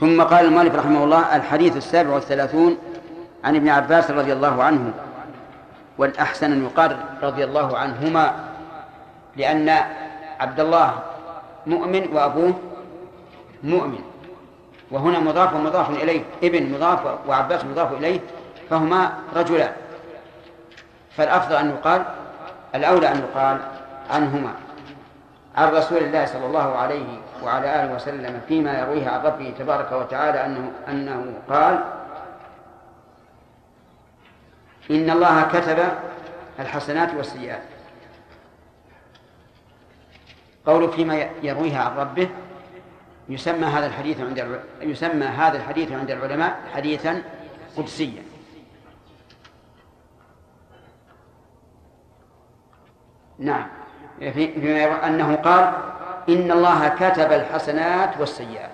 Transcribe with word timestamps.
ثم 0.00 0.22
قال 0.22 0.44
المؤلف 0.44 0.74
رحمه 0.74 1.04
الله 1.04 1.36
الحديث 1.36 1.76
السابع 1.76 2.14
والثلاثون 2.14 2.78
عن 3.44 3.56
ابن 3.56 3.68
عباس 3.68 4.10
رضي 4.10 4.32
الله 4.32 4.62
عنه 4.64 4.92
والأحسن 5.98 6.52
أن 6.52 6.64
يقال 6.64 6.96
رضي 7.22 7.44
الله 7.44 7.78
عنهما 7.78 8.34
لأن 9.36 9.68
عبد 10.40 10.60
الله 10.60 10.94
مؤمن 11.66 12.08
وأبوه 12.12 12.54
مؤمن 13.62 13.98
وهنا 14.90 15.20
مضاف 15.20 15.54
ومضاف 15.54 15.90
إليه 15.90 16.22
ابن 16.42 16.72
مضاف 16.72 17.00
وعباس 17.28 17.64
مضاف 17.64 17.92
إليه 17.92 18.20
فهما 18.70 19.12
رجلان. 19.36 19.72
فالأفضل 21.16 21.56
أن 21.56 21.70
يقال 21.70 22.02
الأولى 22.74 23.08
أن 23.12 23.18
يقال 23.18 23.58
عنهما 24.10 24.52
عن 25.56 25.68
رسول 25.68 25.98
الله 25.98 26.26
صلى 26.26 26.46
الله 26.46 26.76
عليه 26.76 27.18
وعلى 27.42 27.84
آله 27.84 27.94
وسلم 27.94 28.40
فيما 28.48 28.78
يرويه 28.78 29.08
عن 29.08 29.20
ربه 29.20 29.54
تبارك 29.58 29.92
وتعالى 29.92 30.46
أنه 30.46 30.72
أنه 30.88 31.34
قال 31.48 31.84
إن 34.90 35.10
الله 35.10 35.42
كتب 35.42 35.78
الحسنات 36.60 37.14
والسيئات. 37.14 37.62
قول 40.66 40.92
فيما 40.92 41.14
يرويها 41.42 41.82
عن 41.82 41.96
ربه 41.96 42.28
يسمى 43.28 43.66
هذا 43.66 43.86
الحديث 43.86 44.20
عند 44.20 44.60
يسمى 44.80 45.26
هذا 45.26 45.56
الحديث 45.56 45.92
عند 45.92 46.10
العلماء 46.10 46.60
حديثا 46.74 47.22
قدسيا. 47.76 48.22
نعم. 53.38 53.68
فيما 54.20 55.06
أنه 55.06 55.36
قال 55.36 55.95
إن 56.28 56.50
الله 56.50 56.88
كتب 56.88 57.32
الحسنات 57.32 58.20
والسيئات. 58.20 58.70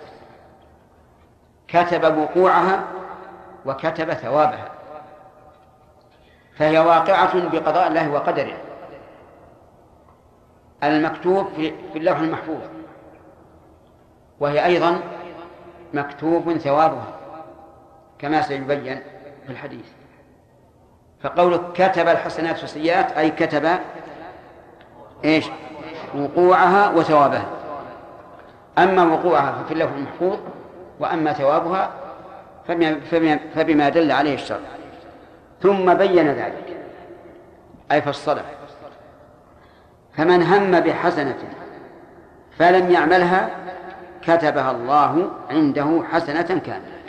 كتب 1.69 2.17
وقوعها 2.17 2.85
وكتب 3.67 4.13
ثوابها. 4.13 4.69
فهي 6.57 6.79
واقعة 6.79 7.49
بقضاء 7.49 7.89
الله 7.89 8.11
وقدره. 8.11 8.57
المكتوب 10.83 11.49
في 11.93 11.99
اللوح 11.99 12.19
المحفوظ 12.19 12.61
وهي 14.41 14.67
أيضا 14.67 15.01
مكتوب 15.95 16.57
ثوابها 16.57 17.19
كما 18.19 18.43
سيبين 18.43 19.03
في 19.47 19.53
الحديث. 19.53 19.87
فقولك 21.23 21.61
كتب 21.73 22.09
الحسنات 22.09 22.61
والسيئات 22.61 23.13
أي 23.13 23.31
كتب 23.31 23.79
إيش؟ 25.25 25.51
وقوعها 26.17 26.91
وثوابها. 26.91 27.47
أما 28.79 29.03
وقوعها 29.05 29.53
ففي 29.53 29.75
اللوح 29.75 29.91
المحفوظ 29.97 30.39
وأما 31.01 31.33
ثوابها 31.33 31.91
فبما 33.55 33.89
دل 33.89 34.13
عليه 34.13 34.35
الشرع. 34.35 34.59
ثم 35.63 35.95
بين 35.95 36.29
ذلك 36.29 36.77
أي 37.93 38.03
فصله 38.03 38.43
فمن 40.17 40.43
هم 40.43 40.81
بحسنة 40.81 41.39
فلم 42.59 42.91
يعملها 42.91 43.51
كتبها 44.23 44.71
الله 44.71 45.31
عنده 45.51 46.03
حسنة 46.13 46.43
كاملة. 46.43 47.03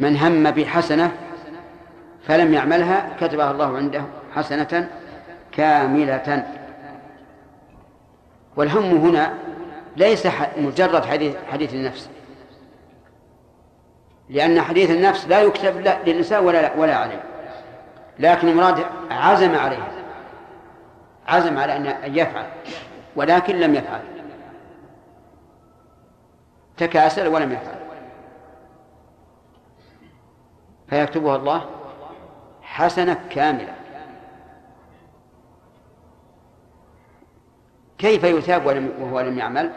من 0.00 0.16
هم 0.16 0.50
بحسنة 0.50 1.12
فلم 2.22 2.54
يعملها 2.54 3.16
كتبها 3.20 3.50
الله 3.50 3.76
عنده 3.76 4.02
حسنة 4.34 4.88
كاملة. 5.56 6.46
والهم 8.56 8.96
هنا 8.96 9.34
ليس 9.96 10.26
مجرد 10.56 11.04
حديث 11.04 11.36
حديث 11.52 11.74
النفس. 11.74 12.10
لأن 14.28 14.60
حديث 14.60 14.90
النفس 14.90 15.28
لا 15.28 15.40
يكتب 15.40 15.80
لا 15.80 16.02
للإنسان 16.02 16.44
ولا 16.44 16.74
ولا 16.74 16.96
عليه. 16.96 17.22
لكن 18.18 18.48
المراد 18.48 18.86
عزم 19.10 19.54
عليه. 19.54 19.88
عزم 21.26 21.58
على 21.58 21.76
أن 21.76 22.16
يفعل. 22.16 22.46
ولكن 23.16 23.60
لم 23.60 23.74
يفعل. 23.74 24.00
تكاسل 26.76 27.28
ولم 27.28 27.52
يفعل. 27.52 27.76
فيكتبها 30.88 31.36
الله 31.36 31.66
حسنة 32.62 33.20
كاملة. 33.30 33.75
كيف 37.98 38.24
يثاب 38.24 38.66
وهو 39.00 39.20
لم 39.20 39.38
يعمل؟ 39.38 39.70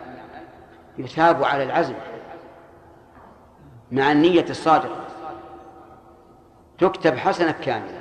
يثاب 0.98 1.44
على 1.44 1.64
العزم 1.64 1.94
مع 3.92 4.12
النية 4.12 4.46
الصادقة. 4.50 5.06
تكتب 6.80 7.18
حسنة 7.18 7.52
كاملة. 7.52 8.00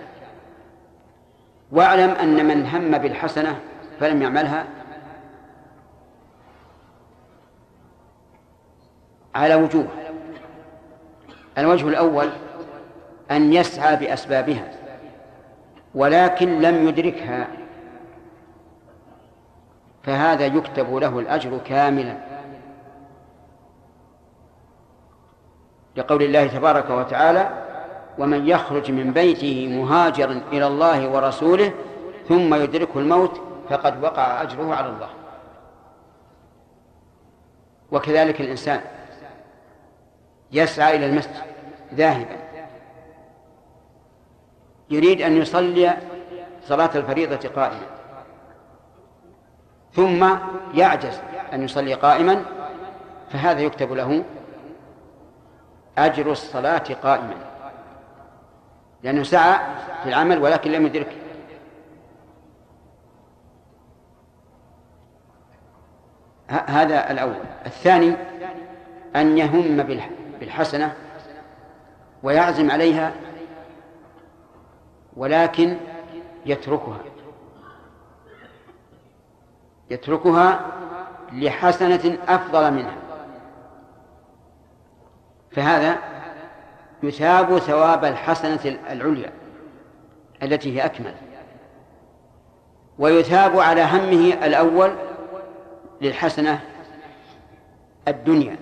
واعلم 1.72 2.10
أن 2.10 2.46
من 2.46 2.66
هم 2.66 2.98
بالحسنة 2.98 3.60
فلم 4.00 4.22
يعملها. 4.22 4.66
على 9.34 9.54
وجوه. 9.54 9.88
الوجه 11.58 11.88
الأول 11.88 12.30
أن 13.30 13.52
يسعى 13.52 13.96
بأسبابها 13.96 14.70
ولكن 15.94 16.60
لم 16.60 16.88
يدركها. 16.88 17.48
فهذا 20.08 20.46
يكتب 20.46 20.94
له 20.94 21.18
الأجر 21.18 21.58
كاملا. 21.58 22.16
لقول 25.96 26.22
الله 26.22 26.46
تبارك 26.46 26.90
وتعالى 26.90 27.64
ومن 28.18 28.48
يخرج 28.48 28.90
من 28.90 29.12
بيته 29.12 29.68
مهاجرا 29.68 30.42
إلى 30.52 30.66
الله 30.66 31.08
ورسوله 31.08 31.72
ثم 32.28 32.54
يدركه 32.54 32.98
الموت 32.98 33.40
فقد 33.70 34.04
وقع 34.04 34.42
أجره 34.42 34.74
على 34.74 34.88
الله. 34.88 35.08
وكذلك 37.92 38.40
الإنسان 38.40 38.80
يسعى 40.52 40.96
إلى 40.96 41.06
المسجد 41.06 41.42
ذاهبا. 41.94 42.36
يريد 44.90 45.22
أن 45.22 45.36
يصلي 45.36 45.96
صلاة 46.64 46.90
الفريضة 46.94 47.48
قائما. 47.48 47.97
ثم 49.98 50.28
يعجز 50.74 51.20
أن 51.52 51.62
يصلي 51.62 51.94
قائما 51.94 52.44
فهذا 53.30 53.60
يكتب 53.60 53.92
له 53.92 54.24
أجر 55.98 56.32
الصلاة 56.32 56.84
قائما. 57.02 57.34
لأنه 59.02 59.22
سعى 59.22 59.58
في 60.02 60.08
العمل 60.08 60.38
ولكن 60.38 60.72
لم 60.72 60.86
يدرك 60.86 61.16
هذا 66.48 67.10
الأول. 67.10 67.36
الثاني 67.66 68.14
أن 69.16 69.38
يهم 69.38 69.76
بالحسنة 70.40 70.96
ويعزم 72.22 72.70
عليها 72.70 73.12
ولكن 75.16 75.76
يتركها. 76.46 76.98
يتركها 79.90 80.60
لحسنة 81.32 82.18
أفضل 82.28 82.72
منها. 82.72 82.96
فهذا 85.50 85.98
يثاب 87.02 87.58
ثواب 87.58 88.04
الحسنة 88.04 88.78
العليا 88.90 89.32
التي 90.42 90.76
هي 90.76 90.84
أكمل. 90.84 91.14
ويثاب 92.98 93.58
على 93.58 93.82
همه 93.82 94.46
الأول 94.46 94.92
للحسنة 96.00 96.60
الدنيا. 98.08 98.56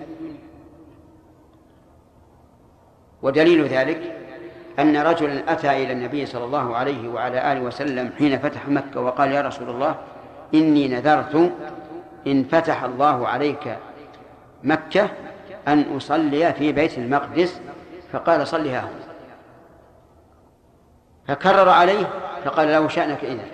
ودليل 3.21 3.65
ذلك 3.65 4.17
أن 4.79 4.97
رجلا 4.97 5.51
أتى 5.51 5.83
إلى 5.83 5.93
النبي 5.93 6.25
صلى 6.25 6.43
الله 6.43 6.75
عليه 6.75 7.09
وعلى 7.09 7.51
آله 7.51 7.61
وسلم 7.61 8.11
حين 8.17 8.39
فتح 8.39 8.67
مكة 8.67 9.01
وقال 9.01 9.31
يا 9.31 9.41
رسول 9.41 9.69
الله 9.69 9.95
إني 10.53 10.87
نذرت 10.87 11.51
إن 12.27 12.43
فتح 12.43 12.83
الله 12.83 13.27
عليك 13.27 13.77
مكة 14.63 15.09
أن 15.67 15.95
أصلي 15.95 16.53
في 16.53 16.71
بيت 16.71 16.97
المقدس 16.97 17.61
فقال 18.11 18.47
صلها 18.47 18.79
هنا 18.79 19.07
فكرر 21.27 21.69
عليه 21.69 22.09
فقال 22.45 22.67
له 22.67 22.87
شأنك 22.87 23.23
إذا 23.23 23.45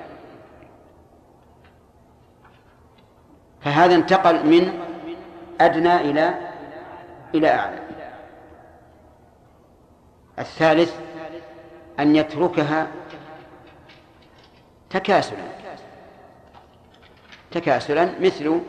فهذا 3.62 3.96
انتقل 3.96 4.46
من 4.48 4.80
أدنى 5.62 5.96
إلى 5.96 6.34
إلى 7.36 7.50
أعلى. 7.50 7.80
الثالث 10.40 10.96
أن 12.00 12.16
يتركها 12.16 12.88
تكاسلا. 14.90 15.63
تكاسلا 17.54 18.10
مثل 18.22 18.60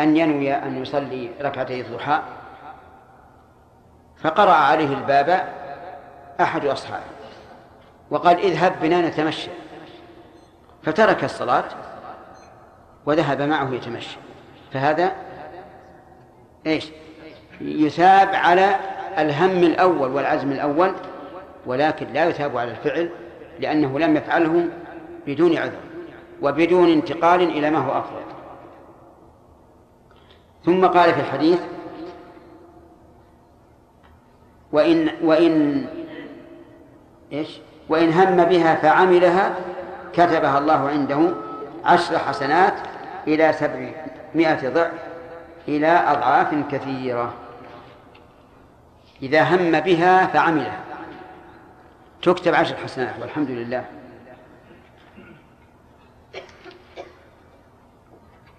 أن 0.00 0.16
ينوي 0.16 0.54
أن 0.54 0.82
يصلي 0.82 1.30
ركعتي 1.40 1.80
الضحى 1.80 2.20
فقرأ 4.16 4.52
عليه 4.52 4.94
الباب 4.94 5.48
أحد 6.40 6.66
أصحابه 6.66 7.04
وقال 8.10 8.38
اذهب 8.38 8.72
بنا 8.82 9.08
نتمشى. 9.08 9.50
فترك 10.82 11.24
الصلاة 11.24 11.64
وذهب 13.06 13.42
معه 13.42 13.74
يتمشى. 13.74 14.16
فهذا 14.72 15.12
إيش؟ 16.66 16.88
يثاب 17.60 18.34
على 18.34 18.76
الهم 19.18 19.64
الأول 19.64 20.10
والعزم 20.10 20.52
الأول 20.52 20.92
ولكن 21.66 22.12
لا 22.12 22.24
يثاب 22.24 22.56
على 22.56 22.70
الفعل 22.70 23.10
لأنه 23.60 23.98
لم 23.98 24.16
يفعله 24.16 24.68
بدون 25.26 25.56
عذر 25.56 25.80
وبدون 26.42 26.92
انتقال 26.92 27.42
إلى 27.42 27.70
ما 27.70 27.78
هو 27.78 27.98
أفضل. 27.98 28.29
ثم 30.64 30.86
قال 30.86 31.14
في 31.14 31.20
الحديث 31.20 31.60
وإن 34.72 35.10
وإن 35.22 35.86
إيش؟ 37.32 37.60
وإن 37.88 38.12
هم 38.12 38.44
بها 38.44 38.74
فعملها 38.74 39.54
كتبها 40.12 40.58
الله 40.58 40.88
عنده 40.88 41.32
عشر 41.84 42.18
حسنات 42.18 42.74
إلى 43.26 43.52
سبعمائة 43.52 44.68
ضعف 44.68 44.92
إلى 45.68 45.86
أضعاف 45.86 46.54
كثيرة. 46.70 47.34
إذا 49.22 49.42
هم 49.42 49.80
بها 49.80 50.26
فعملها. 50.26 50.80
تكتب 52.22 52.54
عشر 52.54 52.76
حسنات 52.76 53.14
والحمد 53.20 53.50
لله. 53.50 53.84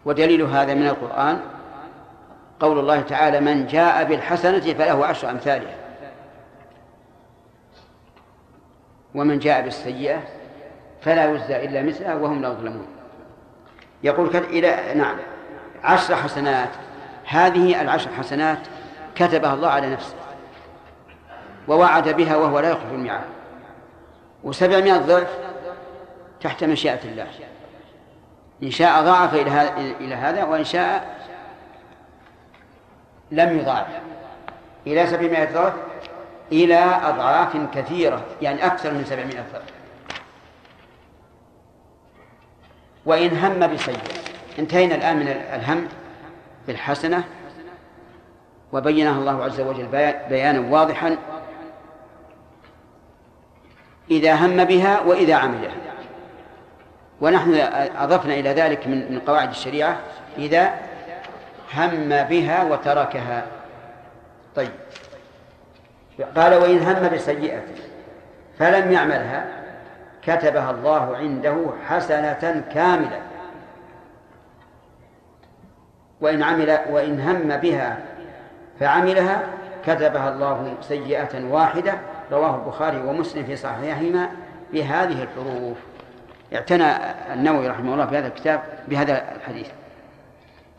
ودليل 0.06 0.42
هذا 0.42 0.74
من 0.74 0.88
القرآن. 0.88 1.42
قول 2.62 2.80
الله 2.80 3.02
تعالى 3.02 3.40
من 3.40 3.68
جاء 3.68 4.04
بالحسنة 4.04 4.60
فله 4.60 5.06
عشر 5.06 5.30
أمثالها. 5.30 5.76
ومن 9.16 9.40
جاء 9.40 9.62
بالسيئة 9.62 10.22
فلا 11.02 11.32
يجزى 11.32 11.66
إلا 11.66 11.82
مثلها 11.82 12.16
وهم 12.16 12.42
لا 12.42 12.50
يظلمون. 12.50 12.88
يقول 14.04 14.36
إلى 14.36 14.94
نعم. 14.96 15.18
عشر 15.84 16.16
حسنات. 16.16 16.70
هذه 17.26 17.82
العشر 17.82 18.10
حسنات 18.12 18.60
كتبها 19.16 19.54
الله 19.54 19.70
على 19.70 19.90
نفسه. 19.90 20.16
ووعد 21.68 22.10
بها 22.10 22.36
وهو 22.36 22.60
لا 22.60 22.70
يخلف 22.70 22.92
الميعاد. 22.92 23.28
وسبعمائة 24.44 24.98
ضعف 24.98 25.38
تحت 26.42 26.64
مشيئة 26.64 27.04
الله. 27.04 27.28
إن 28.64 28.72
شاء 28.72 29.04
ضاعف 29.04 29.34
إلى 30.00 30.16
هذا 30.16 30.44
وإن 30.44 30.64
شاء 30.64 31.21
لم 33.32 33.60
يضاعف. 33.60 33.88
إلى 34.88 35.08
سبعمائة 35.08 35.54
ضعف 35.54 35.74
إلى 36.52 36.80
أضعاف 37.04 37.58
كثيرة 37.74 38.26
يعني 38.42 38.66
أكثر 38.66 38.94
من 38.94 39.06
سبعمائة 39.06 39.44
ضعف. 39.54 39.64
وإن 43.06 43.38
هم 43.38 43.74
بسيء 43.74 43.98
انتهينا 44.60 44.96
الآن 44.96 45.20
من 45.20 45.28
الهم 45.28 45.88
بالحسنة. 46.68 47.24
وبينها 48.74 49.20
الله 49.20 49.44
عز 49.44 49.62
وجل 49.62 49.88
بيانا 50.30 50.72
واضحا. 50.72 51.18
إذا 54.12 54.36
هم 54.36 54.64
بها 54.64 55.02
وإذا 55.02 55.36
عملها. 55.36 55.76
ونحن 57.22 57.54
أضفنا 57.98 58.34
إلى 58.34 58.50
ذلك 58.50 58.88
من 58.88 59.22
قواعد 59.28 59.50
الشريعة. 59.50 60.00
إذا 60.38 60.91
هم 61.76 62.10
بها 62.10 62.64
وتركها. 62.64 63.46
طيب. 64.56 64.72
قال 66.36 66.54
وإن 66.54 66.80
هم 66.80 67.10
بسيئة 67.10 67.62
فلم 68.60 68.92
يعملها 68.92 69.46
كتبها 70.24 70.72
الله 70.72 71.18
عنده 71.18 71.56
حسنة 71.88 72.64
كاملة. 72.74 73.22
وإن 76.22 76.44
عمل 76.44 76.80
وإن 76.90 77.22
هم 77.22 77.58
بها 77.58 77.98
فعملها 78.80 79.44
كتبها 79.86 80.30
الله 80.30 80.74
سيئة 80.82 81.46
واحدة 81.46 81.94
رواه 82.32 82.56
البخاري 82.56 82.98
ومسلم 82.98 83.44
في 83.44 83.56
صحيحهما 83.56 84.30
بهذه 84.74 85.24
الحروف. 85.24 85.78
اعتنى 86.54 86.92
النووي 87.34 87.68
رحمه 87.68 87.94
الله 87.94 88.06
في 88.06 88.18
هذا 88.18 88.28
الكتاب 88.28 88.62
بهذا 88.88 89.24
الحديث. 89.36 89.68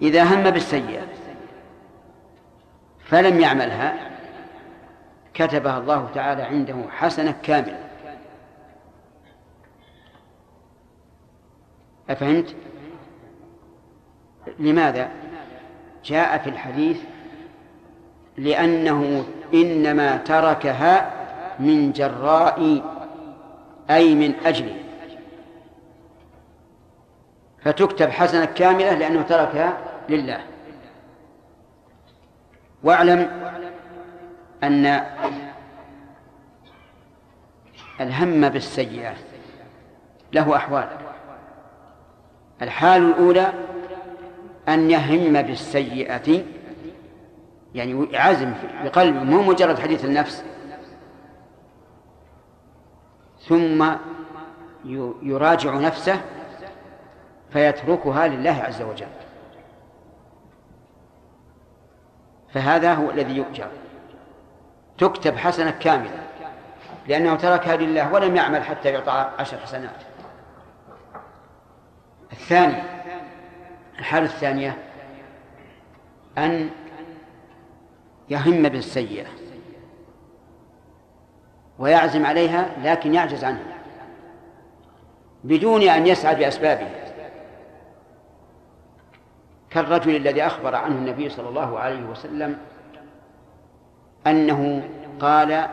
إذا 0.03 0.23
هم 0.25 0.51
بالسيئة 0.51 1.07
فلم 3.05 3.41
يعملها 3.41 4.11
كتبها 5.35 5.79
الله 5.79 6.09
تعالى 6.15 6.43
عنده 6.43 6.77
حسنة 6.91 7.35
كاملة 7.43 7.79
أفهمت؟ 12.11 12.57
لماذا؟ 14.59 15.09
جاء 16.05 16.39
في 16.39 16.51
الحديث 16.51 17.01
لأنه 18.37 19.25
إنما 19.55 20.17
تركها 20.17 21.13
من 21.59 21.93
جراء 21.93 22.83
أي 23.91 24.15
من 24.15 24.35
أجل 24.45 24.77
فتكتب 27.65 28.11
حسنة 28.11 28.45
كاملة 28.45 28.95
لأنه 28.95 29.23
تركها 29.23 29.92
لله. 30.09 30.41
واعلم 32.83 33.31
أن 34.63 34.87
الهم 38.01 38.49
بالسيئة 38.49 39.15
له 40.33 40.57
أحوال. 40.57 40.89
الحال 42.63 43.03
الأولى 43.03 43.53
أن 44.69 44.91
يهم 44.91 45.43
بالسيئة 45.43 46.45
يعني 47.75 48.17
عزم 48.17 48.55
بقلبه 48.85 49.23
مو 49.23 49.43
مجرد 49.43 49.79
حديث 49.79 50.05
النفس. 50.05 50.45
ثم 53.49 53.93
يراجع 55.23 55.75
نفسه 55.75 56.21
فيتركها 57.53 58.29
لله 58.29 58.63
عز 58.63 58.83
وجل. 58.83 59.07
فهذا 62.55 62.95
هو 62.95 63.11
الذي 63.11 63.37
يؤجر. 63.37 63.69
تكتب 64.99 65.37
حسنة 65.37 65.71
كاملة 65.71 66.23
لأنه 67.09 67.37
تركها 67.37 67.77
لله 67.77 68.13
ولم 68.13 68.37
يعمل 68.37 68.65
حتى 68.65 68.89
يعطى 68.89 69.31
عشر 69.39 69.59
حسنات. 69.59 70.03
الثاني 72.33 72.83
الحالة 73.99 74.27
الثانية 74.27 74.79
أن 76.39 76.71
يهم 78.29 78.63
بالسيئة 78.63 79.27
ويعزم 81.79 82.27
عليها 82.27 82.71
لكن 82.83 83.15
يعجز 83.15 83.45
عنها 83.45 83.79
بدون 85.45 85.83
أن 85.83 86.07
يسعى 86.07 86.35
بأسبابها. 86.35 87.12
كالرجل 89.75 90.17
الذي 90.17 90.47
أخبر 90.47 90.75
عنه 90.75 90.95
النبي 90.95 91.29
صلى 91.29 91.49
الله 91.49 91.79
عليه 91.79 92.05
وسلم 92.05 92.59
أنه 94.27 94.89
قال 95.21 95.67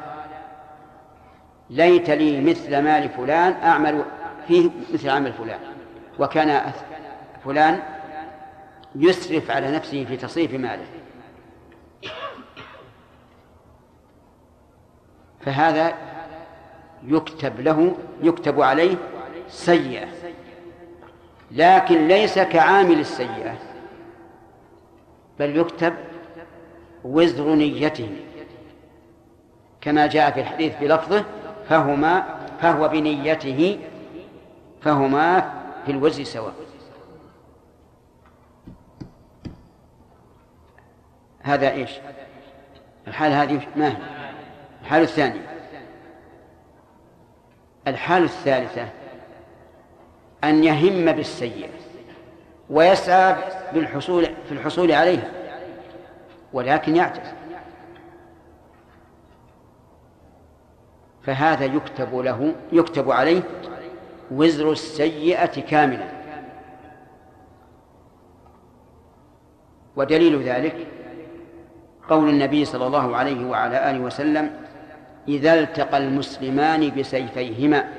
ليت 1.70 2.10
لي 2.10 2.42
مثل 2.42 2.82
مال 2.82 3.10
فلان 3.10 3.54
أعمل 3.64 4.06
فيه 4.48 4.70
مثل 4.94 5.10
عمل 5.10 5.34
فلان 5.34 5.60
وكان 6.20 6.72
فلان 7.46 7.80
يسرف 8.96 9.52
على 9.52 9.72
نفسه 9.72 10.06
في 10.06 10.18
تصريف 10.18 10.54
ماله. 10.54 10.86
فهذا 15.42 15.94
يكتب 17.04 17.60
له 17.60 17.96
يكتب 18.22 18.62
عليه 18.62 18.96
سيئة 19.48 20.08
لكن 21.52 22.08
ليس 22.08 22.40
كعامل 22.40 23.00
السيئة. 23.00 23.69
بل 25.40 25.58
يكتب 25.58 25.94
وزر 27.04 27.56
نيته. 27.56 28.10
كما 29.82 30.08
جاء 30.08 30.32
في 30.32 30.40
الحديث 30.40 30.76
بلفظه 30.82 31.26
فهما 31.70 32.40
فهو 32.62 32.88
بنيته 32.88 33.80
فهما 34.82 35.54
في 35.86 35.92
الوزر 35.92 36.24
سواء. 36.24 36.54
هذا 41.42 41.72
إيش؟ 41.72 41.92
الحال 43.08 43.32
هذه 43.32 43.68
ما 43.76 43.88
هي؟ 43.88 43.98
الحال 44.82 45.02
الثاني. 45.02 45.42
الحال 47.88 48.24
الثالثة 48.24 48.88
أن 50.44 50.64
يهم 50.64 51.12
بالسيئة. 51.12 51.70
ويسعى 52.70 53.36
بالحصول 53.74 54.26
في 54.26 54.52
الحصول 54.52 54.92
عليها. 54.92 55.32
ولكن 56.54 56.96
يعجز. 56.96 57.34
فهذا 61.24 61.66
يكتب 61.66 62.16
له 62.16 62.56
يكتب 62.72 63.12
عليه 63.12 63.42
وزر 64.32 64.72
السيئة 64.72 65.62
كاملا 65.62 66.08
ودليل 69.96 70.44
ذلك 70.44 70.88
قول 72.10 72.30
النبي 72.30 72.66
صلى 72.66 72.88
الله 72.88 73.16
عليه 73.16 73.50
وعلى 73.50 73.90
آله 73.90 74.00
وسلم 74.00 74.54
إذا 75.28 75.54
التقى 75.54 75.98
المسلمان 75.98 76.90
بسيفيهما 76.90 77.90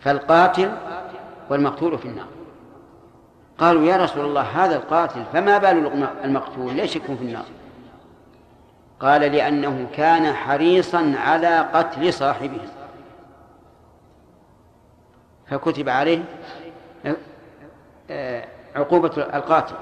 فالقاتل 0.00 0.72
والمقتول 1.50 1.98
في 1.98 2.08
النار. 2.08 2.26
قالوا 3.62 3.86
يا 3.86 3.96
رسول 3.96 4.24
الله 4.24 4.42
هذا 4.42 4.76
القاتل 4.76 5.24
فما 5.32 5.58
بال 5.58 6.08
المقتول؟ 6.24 6.74
ليش 6.74 6.96
يكون 6.96 7.16
في 7.16 7.22
النار. 7.22 7.44
قال 9.00 9.20
لأنه 9.20 9.88
كان 9.96 10.32
حريصا 10.34 11.14
على 11.16 11.58
قتل 11.58 12.12
صاحبه. 12.12 12.60
فكتب 15.46 15.88
عليه 15.88 16.24
آه، 18.10 18.44
عقوبة 18.76 19.10
القاتل. 19.16 19.74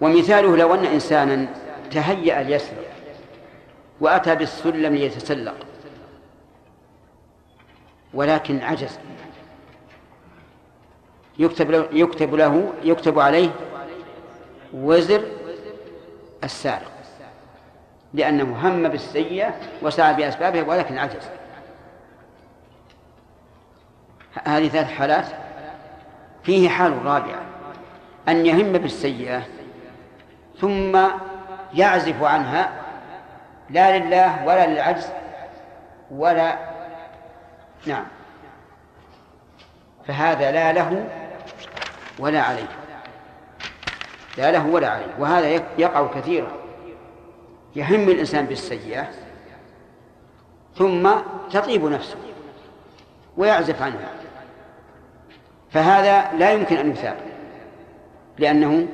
ومثاله 0.00 0.56
لو 0.56 0.74
أن 0.74 0.84
إنسانا 0.84 1.46
تهيأ 1.90 2.42
ليسرق 2.42 2.90
وأتى 4.00 4.34
بالسلم 4.34 4.94
ليتسلق. 4.94 5.66
ولكن 8.14 8.60
عجز. 8.60 8.98
يكتب 11.40 11.70
له 11.70 11.88
يكتب 11.92 12.34
له 12.34 12.72
يكتب 12.82 13.18
عليه 13.18 13.50
وزر 14.74 15.22
السارق 16.44 16.92
لأنه 18.14 18.68
هم 18.68 18.88
بالسيئة 18.88 19.54
وسعى 19.82 20.14
بأسبابها 20.14 20.62
ولكن 20.62 20.98
عجز. 20.98 21.28
هذه 24.44 24.68
ثلاث 24.68 24.90
حالات. 24.90 25.26
فيه 26.42 26.68
حال 26.68 27.06
رابعة 27.06 27.40
أن 28.28 28.46
يهم 28.46 28.72
بالسيئة 28.72 29.42
ثم 30.60 30.98
يعزف 31.74 32.22
عنها 32.22 32.72
لا 33.70 33.98
لله 33.98 34.46
ولا 34.46 34.66
للعجز 34.66 35.08
ولا 36.10 36.58
نعم. 37.86 38.04
فهذا 40.06 40.50
لا 40.50 40.72
له 40.72 41.08
ولا 42.20 42.40
عليه. 42.42 42.68
لا 44.38 44.50
له 44.50 44.66
ولا 44.66 44.88
عليه. 44.88 45.14
وهذا 45.18 45.48
يقع 45.78 46.06
كثيرا. 46.06 46.52
يهم 47.76 48.08
الإنسان 48.08 48.46
بالسيئة 48.46 49.08
ثم 50.76 51.10
تطيب 51.50 51.84
نفسه 51.84 52.16
ويعزف 53.36 53.82
عنها. 53.82 54.08
فهذا 55.70 56.38
لا 56.38 56.52
يمكن 56.52 56.76
أن 56.76 56.90
يثاب 56.90 57.16
لأنه 58.38 58.88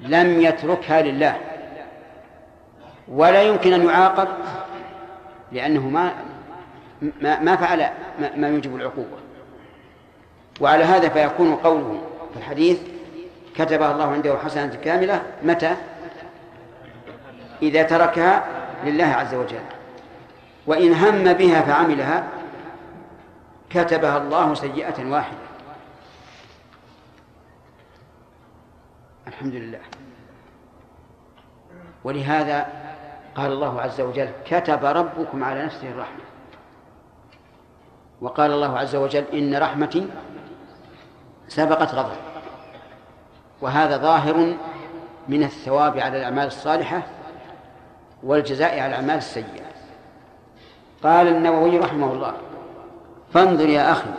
لم 0.00 0.40
يتركها 0.40 1.02
لله. 1.02 1.36
ولا 3.08 3.42
يمكن 3.42 3.72
أن 3.72 3.86
يعاقب 3.86 4.28
لأنه 5.52 5.88
ما 5.88 6.12
ما, 7.20 7.40
ما 7.40 7.56
فعل 7.56 7.90
ما 8.36 8.48
يوجب 8.48 8.76
العقوبة. 8.76 9.25
وعلى 10.60 10.84
هذا 10.84 11.08
فيكون 11.08 11.56
قوله 11.56 12.02
في 12.32 12.38
الحديث 12.38 12.80
كتبها 13.56 13.92
الله 13.92 14.12
عنده 14.12 14.38
حسنة 14.38 14.74
كاملة 14.74 15.22
متى؟ 15.42 15.76
إذا 17.62 17.82
تركها 17.82 18.44
لله 18.84 19.04
عز 19.04 19.34
وجل. 19.34 19.60
وإن 20.66 20.94
هم 20.94 21.32
بها 21.32 21.62
فعملها 21.62 22.28
كتبها 23.70 24.18
الله 24.18 24.54
سيئة 24.54 25.10
واحدة. 25.10 25.38
الحمد 29.26 29.54
لله. 29.54 29.80
ولهذا 32.04 32.66
قال 33.34 33.52
الله 33.52 33.80
عز 33.80 34.00
وجل 34.00 34.28
كتب 34.46 34.84
ربكم 34.84 35.44
على 35.44 35.64
نفسه 35.64 35.88
الرحمة. 35.88 36.24
وقال 38.20 38.50
الله 38.50 38.78
عز 38.78 38.96
وجل 38.96 39.24
إن 39.32 39.56
رحمتي 39.56 40.08
سبقت 41.48 41.94
غضب. 41.94 42.16
وهذا 43.60 43.96
ظاهر 43.96 44.56
من 45.28 45.42
الثواب 45.42 45.98
على 45.98 46.18
الأعمال 46.18 46.46
الصالحة 46.46 47.02
والجزاء 48.22 48.80
على 48.80 48.86
الأعمال 48.86 49.16
السيئة. 49.16 49.66
قال 51.02 51.28
النووي 51.28 51.78
رحمه 51.78 52.12
الله 52.12 52.32
فانظر 53.34 53.68
يا 53.68 53.92
أخي 53.92 54.10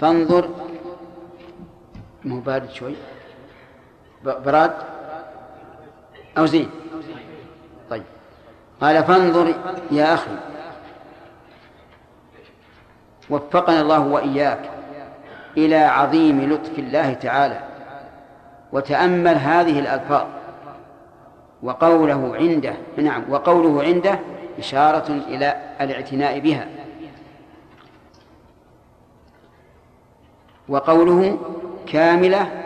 فانظر. 0.00 0.50
مو 2.24 2.40
بارد 2.40 2.70
شوي؟ 2.70 2.94
براد؟ 4.24 4.72
أو 6.38 6.46
زين؟ 6.46 6.70
طيب. 7.90 8.02
قال 8.80 9.04
فانظر 9.04 9.54
يا 9.90 10.14
أخي 10.14 10.30
وفقنا 13.30 13.80
الله 13.80 14.00
وإياك 14.00 14.75
إلى 15.56 15.76
عظيم 15.76 16.52
لطف 16.52 16.78
الله 16.78 17.12
تعالى 17.12 17.60
وتأمل 18.72 19.34
هذه 19.34 19.78
الألفاظ 19.78 20.26
وقوله 21.62 22.36
عنده 22.36 22.74
نعم 22.98 23.24
وقوله 23.30 23.82
عنده 23.82 24.18
إشارة 24.58 25.12
إلى 25.12 25.74
الاعتناء 25.80 26.38
بها. 26.38 26.68
وقوله 30.68 31.38
كاملة 31.86 32.62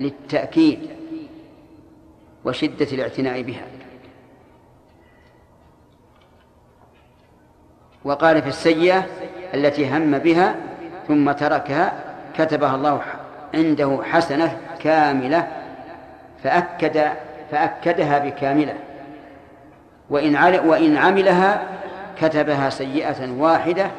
للتأكيد 0.00 0.90
وشدة 2.44 2.86
الاعتناء 2.92 3.42
بها. 3.42 3.66
وقال 8.04 8.42
في 8.42 8.48
السيئة 8.48 9.06
التي 9.54 9.90
هم 9.90 10.18
بها 10.18 10.56
ثم 11.08 11.32
تركها 11.32 12.07
كتبها 12.34 12.74
الله 12.74 13.02
عنده 13.54 14.00
حسنة 14.02 14.56
كاملة 14.80 15.46
فأكد 16.42 17.08
فأكدها 17.50 18.18
بكاملة. 18.18 18.74
وإن 20.10 20.36
وإن 20.66 20.96
عملها 20.96 21.62
كتبها 22.20 22.70
سيئة 22.70 23.32
واحدة 23.32 23.90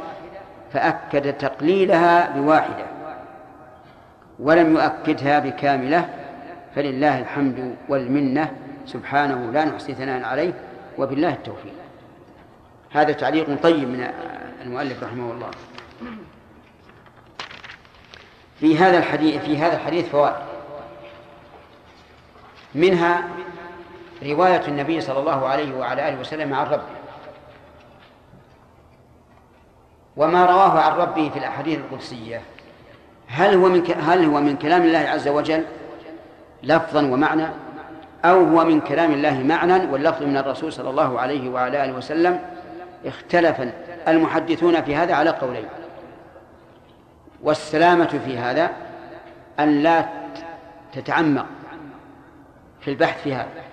فأكد 0.74 1.33
تقليلها 1.33 2.29
بواحدة. 2.36 2.86
ولم 4.39 4.75
يؤكدها 4.75 5.39
بكاملة 5.39 6.05
فلله 6.75 7.19
الحمد 7.19 7.75
والمنة 7.89 8.51
سبحانه 8.86 9.51
لا 9.51 9.65
نحصي 9.65 9.93
ثناء 9.93 10.24
عليه 10.24 10.53
وبالله 10.98 11.29
التوفيق. 11.29 11.74
هذا 12.91 13.12
تعليق 13.12 13.62
طيب 13.63 13.89
من 13.89 14.07
المؤلف 14.65 15.03
رحمه 15.03 15.31
الله. 15.31 15.50
في 18.59 18.77
هذا 18.77 18.97
الحديث 18.97 19.41
في 19.41 19.57
هذا 19.57 19.75
الحديث 19.75 20.09
فوائد. 20.09 20.35
منها 22.75 23.23
رواية 24.23 24.67
النبي 24.67 25.01
صلى 25.01 25.19
الله 25.19 25.47
عليه 25.47 25.75
وعلى 25.75 26.09
آله 26.09 26.19
وسلم 26.19 26.53
عن 26.53 26.65
ربه. 26.65 26.99
وما 30.17 30.45
رواه 30.45 30.79
عن 30.79 30.97
ربه 30.97 31.29
في 31.29 31.39
الأحاديث 31.39 31.79
القدسية. 31.79 32.41
هل 33.27 33.53
هو 33.53 33.69
من 33.69 33.93
هل 34.01 34.25
هو 34.25 34.41
من 34.41 34.57
كلام 34.57 34.81
الله 34.81 34.99
عز 34.99 35.27
وجل 35.27 35.65
لفظا 36.63 37.01
ومعنى؟ 37.01 37.45
أو 38.25 38.45
هو 38.45 38.65
من 38.65 38.81
كلام 38.81 39.11
الله 39.11 39.43
معنى 39.43 39.91
واللفظ 39.91 40.23
من 40.23 40.37
الرسول 40.37 40.73
صلى 40.73 40.89
الله 40.89 41.19
عليه 41.19 41.49
وعلى 41.49 41.83
آله 41.83 41.93
وسلم؟ 41.93 42.39
اختلف 43.05 43.55
المحدثون 44.07 44.81
في 44.81 44.95
هذا 44.95 45.13
على 45.15 45.29
قولين. 45.29 45.65
والسلامة 47.43 48.22
في 48.25 48.38
هذا 48.38 48.69
أن 49.60 49.84
لا 49.84 50.05
تتعمق 50.93 51.46
في 52.81 52.91
البحث 52.91 53.22
في 53.22 53.34
هذا 53.34 53.63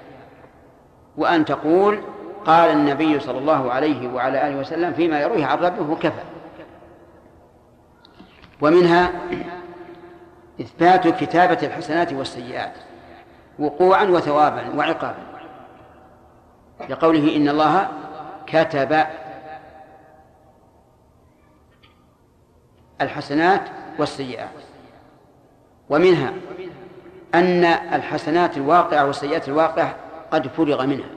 وأن 1.17 1.45
تقول 1.45 2.03
قال 2.47 2.71
النبي 2.71 3.21
صلى 3.21 3.39
الله 3.39 3.73
عليه 3.73 4.09
وعلى 4.09 4.47
آله 4.47 4.57
وسلم 4.57 4.93
فيما 4.93 5.21
يرويه 5.21 5.47
عن 5.47 5.59
ربه 5.59 5.91
وكفى 5.93 6.23
ومنها 8.61 9.13
إثبات 10.61 11.09
كتابة 11.09 11.59
الحسنات 11.67 12.13
والسيئات 12.13 12.73
وقوعا 13.59 14.05
وثوابا 14.05 14.63
وعقابا 14.77 15.27
لقوله 16.89 17.37
إن 17.37 17.49
الله 17.49 17.89
كتب 18.47 19.05
الحسنات 23.00 23.62
والسيئات 23.99 24.50
ومنها 25.91 26.33
أن 27.35 27.65
الحسنات 27.65 28.57
الواقعة 28.57 29.07
والسيئات 29.07 29.49
الواقعة 29.49 29.97
قد 30.31 30.47
فرغ 30.49 30.87
منها 30.87 31.09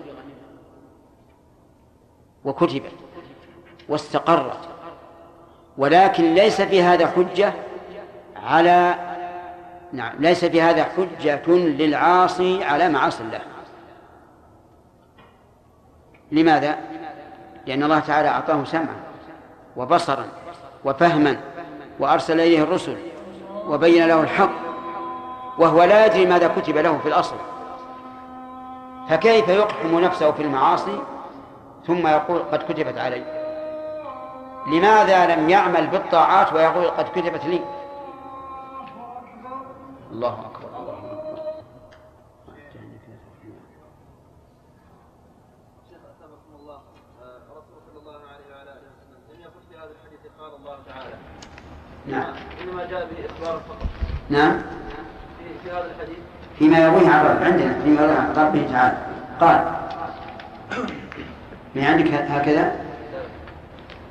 وكتبت 2.45 2.91
واستقرت 3.89 4.59
ولكن 5.77 6.33
ليس 6.33 6.61
في 6.61 6.83
هذا 6.83 7.07
حجة 7.07 7.53
على 8.35 8.95
نعم 9.93 10.15
ليس 10.19 10.45
في 10.45 10.61
هذا 10.61 10.83
حجة 10.83 11.49
للعاصي 11.49 12.63
على 12.63 12.89
معاصي 12.89 13.23
الله 13.23 13.39
لماذا؟ 16.31 16.77
لأن 17.65 17.83
الله 17.83 17.99
تعالى 17.99 18.27
أعطاه 18.27 18.63
سمعا 18.63 18.95
وبصرا 19.75 20.25
وفهما 20.85 21.39
وأرسل 21.99 22.33
إليه 22.33 22.63
الرسل 22.63 22.97
وبين 23.67 24.07
له 24.07 24.21
الحق 24.21 24.51
وهو 25.57 25.83
لا 25.83 26.05
يدري 26.05 26.25
ماذا 26.25 26.47
كتب 26.47 26.77
له 26.77 26.97
في 26.97 27.07
الأصل. 27.07 27.35
فكيف 29.09 29.47
يقحم 29.47 29.99
نفسه 29.99 30.31
في 30.31 30.43
المعاصي 30.43 30.99
ثم 31.87 32.07
يقول 32.07 32.39
قد 32.51 32.63
كتبت 32.63 32.97
علي؟ 32.97 33.23
لماذا 34.67 35.35
لم 35.35 35.49
يعمل 35.49 35.87
بالطاعات 35.87 36.53
ويقول 36.53 36.85
قد 36.85 37.05
كتبت 37.15 37.45
لي؟ 37.45 37.61
الله 40.11 40.39
أكبر 40.45 40.69
شيخ 45.89 45.99
أثابكم 46.11 46.53
الله 46.59 46.79
رسول 47.57 47.79
صلى 47.87 47.99
الله 47.99 48.19
عليه 48.33 48.55
وعلى 48.55 48.71
آله 48.71 48.89
وسلم 48.91 49.21
لم 49.33 49.41
يقل 49.41 49.61
في 49.69 49.77
هذا 49.77 49.91
الحديث 49.91 50.19
قال 50.39 50.55
الله 50.55 50.77
تعالى 50.87 51.15
نعم. 52.09 52.33
إنما 52.63 52.85
جاء 52.85 53.07
به 53.07 53.25
إخبارا 53.25 53.59
فقط. 53.59 53.87
نعم. 54.29 54.61
في, 55.63 55.71
هذا 55.71 55.91
الحديث. 55.95 56.17
فيما 56.59 56.79
يرويه 56.79 57.09
عن 57.09 57.25
رب. 57.25 57.43
عندنا 57.43 57.73
فيما 57.83 58.01
يرويه 58.01 58.17
عن 58.17 58.33
ربه 58.37 58.67
تعالى. 58.71 58.97
قال. 59.39 59.65
من 61.75 61.83
عندك 61.83 62.13
هكذا؟ 62.13 62.75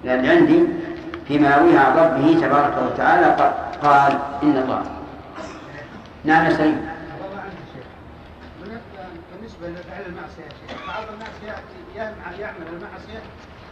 لأن 0.04 0.26
عندي 0.26 0.64
فيما 1.28 1.56
يرويه 1.56 1.78
عن 1.78 1.96
ربه 1.96 2.40
تبارك 2.40 2.92
وتعالى 2.92 3.26
قال, 3.26 3.52
قال 3.82 4.18
إن 4.42 4.56
الله. 4.56 4.82
نعم 6.24 6.44
يا 6.44 6.50
سليم. 6.50 6.88
بالنسبة 9.32 9.68
لفعل 9.68 10.02
المعصية 10.06 10.42
يا 10.42 10.68
شيخ 10.68 10.86
بعض 10.86 11.02
الناس 11.12 11.34
يأتي 11.46 11.78
يعمل 11.96 12.40
يعمل 12.40 12.66
المعصية 12.72 13.22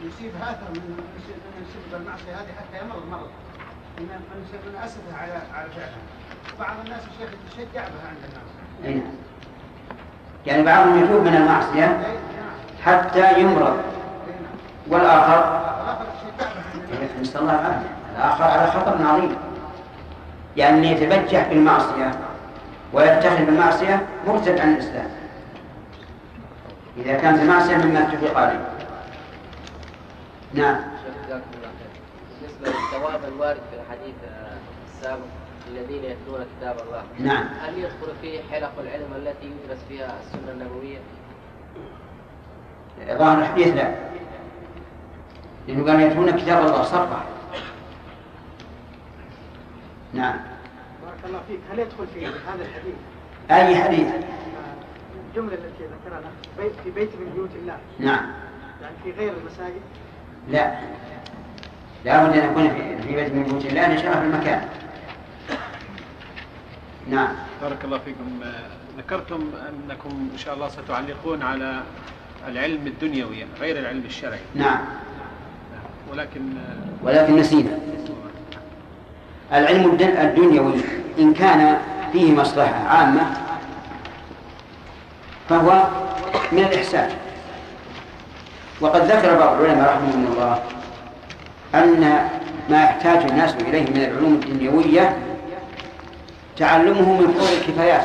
يصيب 0.03 0.33
هاثر 0.41 0.71
من 0.75 0.81
من 0.81 1.65
يصيب 1.69 2.01
المعصية 2.01 2.33
هذه 2.33 2.53
حتى 2.59 2.85
يمرض 2.85 3.09
مرض 3.11 3.31
من 3.99 4.05
من 4.05 4.61
من 4.67 4.77
أسفه 4.85 5.17
على 5.23 5.33
على 5.33 5.69
فعلها 5.71 5.89
بعض 6.59 6.77
الناس 6.85 7.01
يا 7.03 7.27
شيخ 7.27 7.31
يتشجع 7.47 7.81
بها 7.81 8.09
عند 8.09 8.19
المعصية 8.25 8.89
أي 8.89 8.95
نعم. 8.95 9.15
يعني 10.47 10.63
بعضهم 10.63 11.05
يتوب 11.05 11.21
من 11.25 11.37
المعصية 11.37 11.85
أي 11.85 12.13
نعم. 12.13 12.55
حتى 12.85 13.41
يمرض. 13.41 13.77
أي 13.77 14.33
نعم. 14.43 14.57
والآخر؟ 14.87 15.67
الناس. 16.93 17.11
نسأل 17.21 17.41
الله 17.41 17.53
العافية. 17.53 17.91
الآخر 18.17 18.45
على 18.45 18.71
خطر 18.71 19.07
عظيم. 19.07 19.37
يعني 20.57 20.93
يتبجح 20.93 21.49
بالمعصية 21.49 22.11
ويفتخر 22.93 23.45
بالمعصية 23.45 24.07
مرتد 24.27 24.59
عن 24.59 24.73
الإسلام. 24.73 25.11
إذا 26.97 27.15
كانت 27.15 27.41
المعصية 27.41 27.77
مما 27.77 27.99
اتفق 28.03 28.39
عليه. 28.39 28.61
نعم 30.55 30.77
شيخ 30.77 31.15
جزاكم 31.27 31.45
الله 31.55 31.69
خير. 31.69 31.91
بالنسبة 32.47 32.69
للثواب 32.69 33.25
الوارد 33.25 33.61
في 33.71 33.77
الحديث 33.81 34.15
آه، 34.29 34.57
السابق 34.89 35.25
الذين 35.69 36.05
يتلون 36.05 36.47
كتاب 36.59 36.77
الله. 36.79 37.05
نعم. 37.19 37.47
هل 37.61 37.79
يدخل 37.79 38.13
فيه 38.23 38.41
حلق 38.51 38.73
العلم 38.81 39.13
التي 39.17 39.47
يدرس 39.47 39.79
فيها 39.89 40.21
السنة 40.21 40.53
النبوية؟ 40.53 40.99
ظاهر 43.19 43.39
الحديث 43.39 43.75
لا. 43.75 43.95
لأنه 45.69 45.91
قال 45.93 46.01
يتلون 46.01 46.31
كتاب 46.31 46.67
الله 46.67 46.83
صرفا. 46.83 47.25
بارك 47.53 47.63
نعم 50.13 50.41
الله 51.27 51.41
فيك. 51.49 51.61
هل 51.73 51.79
يدخل 51.79 52.07
في 52.07 52.27
هذا 52.27 52.63
الحديث؟ 52.63 52.95
أي 53.51 53.77
حديث؟ 53.77 54.09
الجملة 55.29 55.55
التي 55.55 55.85
ذكرها 55.85 56.21
بيت 56.59 56.73
في 56.85 56.91
بيت 56.91 57.11
من 57.17 57.33
بيوت 57.35 57.51
الله. 57.63 57.79
نعم. 57.99 58.33
يعني 58.83 58.95
في 59.05 59.11
غير 59.11 59.33
المساجد؟ 59.33 59.81
لا. 60.49 60.79
لا 62.07 62.25
بد 62.27 62.37
أن 62.37 62.45
يكون 62.51 62.69
في- 62.71 63.15
بيت 63.15 63.33
من 63.35 63.43
بيوت 63.43 63.67
الله 63.67 63.95
لشرف 63.95 64.23
المكان. 64.23 64.63
نعم. 67.11 67.29
بارك 67.63 67.85
الله 67.85 67.99
فيكم. 67.99 68.41
ذكرتم 68.99 69.51
أنكم 69.91 70.29
إن 70.33 70.39
شاء 70.39 70.55
الله 70.55 70.69
ستعلقون 70.69 71.43
على 71.43 71.83
العلم 72.49 72.87
الدنيوي 72.87 73.47
غير 73.61 73.79
العلم 73.79 74.03
الشرعي. 74.07 74.39
نعم. 74.55 74.79
ولكن 76.13 76.41
ولكن 77.03 77.37
نسينا. 77.37 77.71
العلم 79.53 79.91
الدن- 79.91 80.17
الدنيوي 80.17 80.75
إن 81.19 81.35
كان 81.35 81.79
فيه 82.13 82.33
مصلحة 82.33 82.75
عامة 82.89 83.23
فهو 85.49 85.85
من 86.53 86.59
الإحسان. 86.59 87.11
وقد 88.81 89.01
ذكر 89.05 89.39
بعض 89.39 89.61
العلماء 89.61 89.89
رحمهم 89.95 90.27
الله 90.33 90.63
أن 91.85 92.19
ما 92.71 92.83
يحتاج 92.85 93.31
الناس 93.31 93.55
إليه 93.55 93.83
من 93.91 93.97
العلوم 93.97 94.35
الدنيوية 94.35 95.17
تعلمه 96.57 97.13
من 97.13 97.35
فروض 97.35 97.49
الكفايات. 97.63 98.03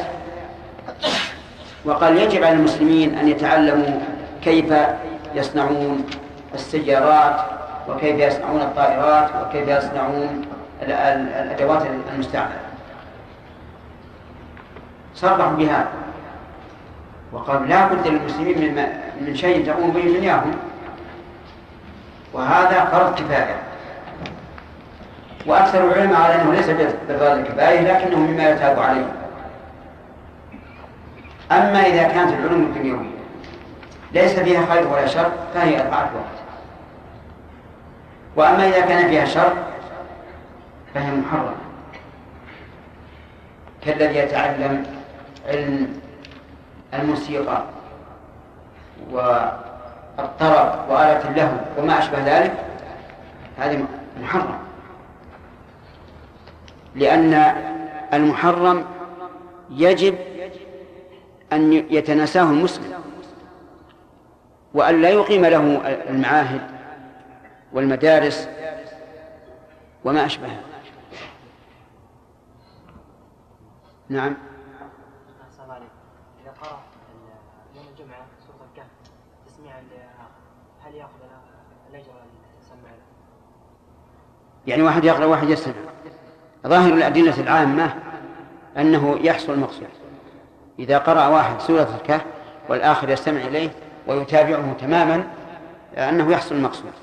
وقال 1.86 2.18
يجب 2.18 2.44
على 2.44 2.56
المسلمين 2.56 3.16
أن 3.18 3.28
يتعلموا 3.28 4.00
كيف 4.44 4.74
يصنعون 5.36 6.06
السيارات 6.54 7.36
وكيف 7.90 8.20
يصنعون 8.20 8.62
الطائرات 8.62 9.30
وكيف 9.42 9.68
يصنعون 9.68 10.46
ال- 10.82 10.92
ال- 10.92 11.34
الأدوات 11.34 11.82
المستعملة. 12.14 12.60
صرحوا 15.16 15.52
بهذا. 15.52 15.88
وقال 17.34 17.70
لا 17.70 17.88
بد 17.88 18.08
للمسلمين 18.08 18.76
من 19.22 19.36
شيء 19.36 19.66
تقوم 19.66 19.92
به 19.92 20.02
دنياهم 20.02 20.52
وهذا 22.34 22.86
فرض 22.86 23.16
كفاية. 23.16 23.56
وأكثر 25.46 25.84
العلماء 25.84 26.22
على 26.22 26.36
أنه 26.42 26.54
ليس 26.54 26.70
بفرض 26.70 27.38
الكفاية 27.38 27.82
لكنه 27.82 28.20
مما 28.20 28.50
يتاب 28.50 28.80
عليه 28.80 29.06
أما 31.52 31.86
إذا 31.86 32.04
كانت 32.04 32.34
العلوم 32.34 32.62
الدنيوية 32.62 33.12
ليس 34.14 34.40
فيها 34.40 34.66
خير 34.66 34.88
ولا 34.88 35.06
شر 35.06 35.32
فهي 35.54 35.82
أضعف 35.82 36.16
وقت. 36.16 36.42
وأما 38.36 38.68
إذا 38.68 38.82
كان 38.82 39.10
فيها 39.10 39.26
شر 39.26 39.54
فهي 40.94 41.12
محرمة. 41.12 41.56
كالذي 43.86 44.18
يتعلم 44.18 44.86
علم 45.48 46.00
الموسيقى 46.94 47.64
والطرب 50.18 50.90
وآلة 50.90 51.30
اللهو 51.30 51.58
وما 51.78 52.00
أشبه 52.00 52.20
ذلك 52.26 52.66
هذه 53.58 53.86
محرم. 54.22 54.60
لأن 56.96 57.34
المحرم 58.14 58.86
يجب 59.70 60.16
أن 61.54 61.74
يتناساه 61.74 62.44
المسلم 62.44 62.94
وأن 64.74 65.02
لا 65.02 65.10
يقيم 65.10 65.46
له 65.46 65.60
المعاهد 66.10 66.62
والمدارس 67.74 68.48
وما 70.06 70.26
أشبهها. 70.26 70.62
نعم 74.10 74.36
أحسن 75.48 75.72
عليك 75.72 75.90
إذا 76.44 76.52
قرأ 76.62 76.80
ال- 77.14 77.78
يوم 77.78 77.86
الجمعة 77.92 78.26
سورة 78.48 78.68
الكهف 78.72 78.88
تسميعا 79.48 79.82
لآخر 79.82 80.32
هل 80.86 80.96
يأخذ 80.96 81.20
له 81.22 81.42
الأجر 81.90 82.12
اللي 82.12 82.62
سمع 82.70 82.90
له؟ 82.90 83.12
يعني 84.68 84.82
واحد 84.82 85.04
يقرأ 85.06 85.26
واحد 85.26 85.50
يستمع. 85.50 85.76
ظاهر 86.68 86.94
الأدلة 86.94 87.40
العامة 87.40 87.94
أنه 88.78 89.20
يحصل 89.22 89.54
المقصود. 89.54 89.88
إذا 90.80 90.98
قرأ 90.98 91.28
واحد 91.28 91.62
سورة 91.62 92.00
الكهف 92.02 92.26
والآخر 92.70 93.10
يستمع 93.10 93.42
إليه 93.42 93.70
ويتابعه 94.08 94.74
تماما 94.74 95.24
أنه 95.98 96.32
يحصل 96.32 96.56
المقصود. 96.56 96.94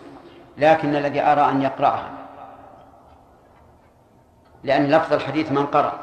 لكن 0.58 0.96
الذي 0.96 1.20
أرى 1.20 1.50
أن 1.50 1.62
يقرأها 1.62 2.10
لأن 4.64 4.90
لفظ 4.90 5.12
الحديث 5.12 5.52
من 5.52 5.66
قرأ. 5.66 5.98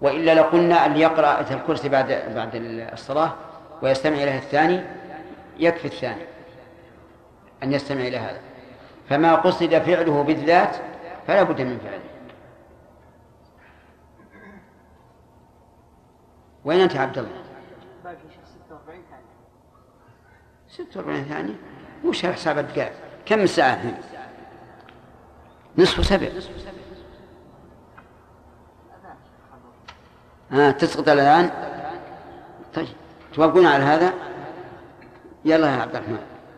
وإلا 0.00 0.34
لقلنا 0.34 0.86
أن 0.86 0.96
يقرأ 0.96 1.38
آية 1.38 1.54
الكرسي 1.54 1.88
بعد 1.88 2.06
بعد 2.34 2.50
الصلاة 2.92 3.32
ويستمع 3.82 4.16
إليه 4.16 4.38
الثاني 4.38 4.84
يكفي 5.58 5.84
الثاني 5.84 6.22
أن 7.62 7.72
يستمع 7.72 8.00
إلى 8.00 8.18
هذا. 8.18 8.40
فما 9.08 9.34
قصد 9.34 9.78
فعله 9.78 10.22
بالذات 10.22 10.76
فلا 11.26 11.42
بد 11.42 11.60
من 11.60 11.78
فعله. 11.78 12.00
وين 16.64 16.80
أنت 16.80 16.94
يا 16.94 17.00
عبد 17.00 17.18
الله؟ 17.18 17.42
باقي 18.04 18.16
شيء 18.16 18.40
46 18.66 19.02
ثانية 19.10 19.24
46 20.68 21.24
ثانية؟ 21.24 21.54
وش 22.04 22.26
حساب 22.26 22.58
الدقائق 22.58 22.92
كم 23.26 23.40
الساعة 23.40 23.74
الحين؟ 23.74 23.96
نصف 25.78 26.06
سبع 26.06 26.28
ها 30.50 30.70
تسقط 30.70 31.08
الآن؟ 31.08 31.50
طيب 32.74 32.88
توافقون 33.34 33.66
على 33.66 33.84
هذا؟ 33.84 34.12
يلا 35.44 35.66
يا 35.76 35.82
عبد 35.82 35.96
الرحمن 35.96 36.14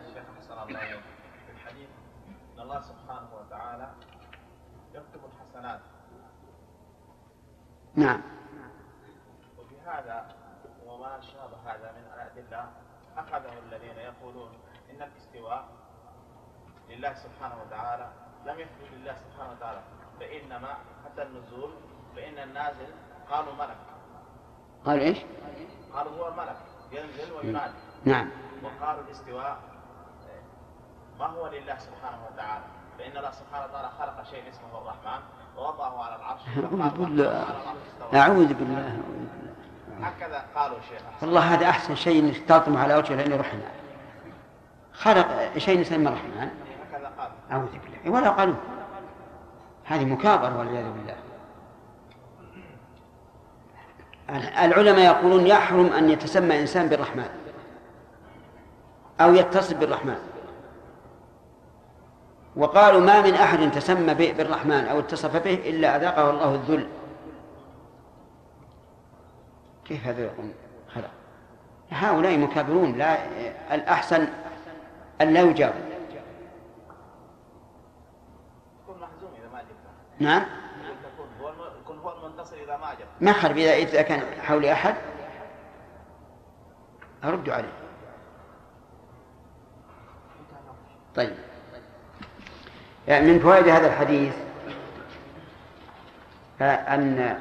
الشيخ 0.07 0.23
حسن 0.39 0.51
الله 0.53 0.63
إليك. 0.65 0.99
في 1.45 1.51
الحديث 1.51 1.87
ان 2.57 2.61
الله 2.63 2.81
وتعالى 3.47 3.89
يكتب 4.93 5.19
الحسنات. 5.25 5.79
نعم. 7.95 8.21
وفي 9.59 9.75
هذا 9.85 10.27
وما 10.85 11.21
شابه 11.21 11.57
هذا 11.65 11.91
من 11.91 12.11
الأدلة 12.13 12.71
أخذه 13.17 13.59
الذين 13.59 13.97
يقولون 13.97 14.49
إن 14.91 15.01
الاستواء 15.01 15.65
لله 16.89 17.13
سبحانه 17.13 17.55
وتعالى 17.61 18.09
لم 18.45 18.59
يثبت 18.59 18.91
لله 18.91 19.15
سبحانه 19.15 19.51
وتعالى 19.51 19.81
فإنما 20.19 20.77
حتى 21.05 21.23
النزول 21.23 21.71
فإن 22.15 22.37
النازل 22.37 22.93
قالوا 23.29 23.53
ملك. 23.53 23.77
قال 24.85 24.99
إيش؟ 24.99 25.17
قالوا 25.93 26.11
هو 26.11 26.33
ملك 26.33 26.57
ينزل 26.91 27.33
وينادي. 27.33 27.73
نعم. 28.05 28.29
وقالوا 28.63 29.03
الاستواء 29.03 29.59
ما 31.19 31.25
هو 31.25 31.47
لله 31.47 31.77
سبحانه 31.77 32.25
وتعالى. 32.25 32.76
فإن 32.97 33.17
الله 33.17 33.31
سبحانه 33.31 33.65
وتعالى 33.65 33.89
خلق 33.99 34.23
شيء 34.31 34.43
اسمه 34.49 34.81
الرحمن 34.81 35.21
ووضعه 35.57 36.03
على 36.03 36.15
العرش. 36.15 36.41
أعوذ 36.57 36.93
بالله. 36.93 37.45
أعوذ 38.15 38.53
بالله. 38.53 38.99
هكذا 40.01 40.45
قالوا 40.55 40.77
شيخ 40.89 41.01
والله 41.21 41.41
هذا 41.53 41.69
أحسن 41.69 41.95
شيء 41.95 42.19
إنك 42.23 42.37
تطمح 42.37 42.81
على 42.81 42.95
وجه 42.95 43.15
لأنه 43.15 43.35
رحمن 43.35 43.61
خلق 44.93 45.57
شيء 45.57 45.79
يسمى 45.79 46.07
الرحمن. 46.07 46.49
هكذا 46.91 47.11
أعوذ 47.51 47.67
بالله. 47.71 48.17
ولا 48.17 48.29
قالوا. 48.29 48.55
هذه 49.85 50.05
مكابرة 50.05 50.57
والعياذ 50.57 50.85
بالله. 50.91 51.15
العلماء 54.65 55.05
يقولون 55.05 55.47
يحرم 55.47 55.85
أن 55.85 56.09
يتسمى 56.09 56.61
إنسان 56.61 56.87
بالرحمن 56.89 57.29
أو 59.21 59.33
يتصل 59.33 59.75
بالرحمن. 59.75 60.17
وقالوا 62.57 63.01
ما 63.01 63.21
من 63.21 63.33
أحد 63.33 63.71
تسمى 63.71 64.13
بالرحمن 64.13 64.85
أو 64.85 64.99
اتصف 64.99 65.35
به 65.43 65.53
إلا 65.53 65.95
أذاقه 65.95 66.29
الله 66.29 66.55
الذل. 66.55 66.89
كيف 69.85 70.07
هذا 70.07 70.29
خلق 70.95 71.09
هؤلاء 71.91 72.37
مكابرون 72.37 72.97
لا 72.97 73.17
الأحسن 73.75 74.27
أن 75.21 75.33
لا 75.33 75.51
جبته. 75.51 75.73
نعم؟ 80.19 80.45
ما 83.21 83.33
خرب 83.33 83.57
إذا 83.57 83.73
إذا 83.73 84.01
كان 84.01 84.41
حولي 84.41 84.71
أحد؟ 84.71 84.95
أرد 87.23 87.49
عليه. 87.49 87.73
طيب. 91.15 91.46
من 93.07 93.39
فوائد 93.39 93.67
هذا 93.67 93.87
الحديث 93.87 94.33
أن 96.61 97.37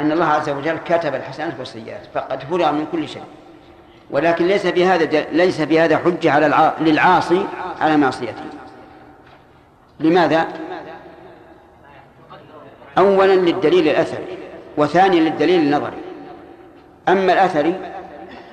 أن 0.00 0.12
الله 0.12 0.26
عز 0.26 0.48
وجل 0.48 0.78
كتب 0.78 1.14
الحسنات 1.14 1.52
والسيئات 1.58 2.00
فقد 2.14 2.42
فرغ 2.42 2.72
من 2.72 2.86
كل 2.92 3.08
شيء 3.08 3.22
ولكن 4.10 4.46
ليس 4.46 4.66
في 4.66 4.86
هذا 4.86 5.26
ليس 5.32 5.60
في 5.60 5.80
هذا 5.80 5.98
حجة 5.98 6.32
على. 6.32 6.72
للعاصي 6.80 7.46
على 7.80 7.96
معصيته 7.96 8.44
لماذا؟ 10.00 10.48
أولا 12.98 13.32
للدليل 13.32 13.88
الأثري 13.88 14.38
وثانيا 14.76 15.20
للدليل 15.20 15.60
النظري 15.60 15.96
أما 17.08 17.32
الأثري 17.32 17.95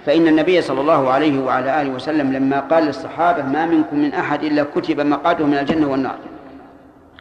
فإن 0.06 0.28
النبي 0.28 0.62
صلى 0.62 0.82
الله 0.82 1.10
عليه 1.10 1.39
وعلى 1.39 1.82
آله 1.82 1.89
وسلم 1.89 2.34
لما 2.34 2.60
قال 2.60 2.84
للصحابة 2.84 3.44
ما 3.44 3.66
منكم 3.66 4.00
من 4.00 4.13
أحد 4.13 4.44
إلا 4.44 4.63
كتب 4.76 5.02
مقعده 5.02 5.46
من 5.46 5.58
الجنة 5.58 5.88
والنار. 5.88 6.18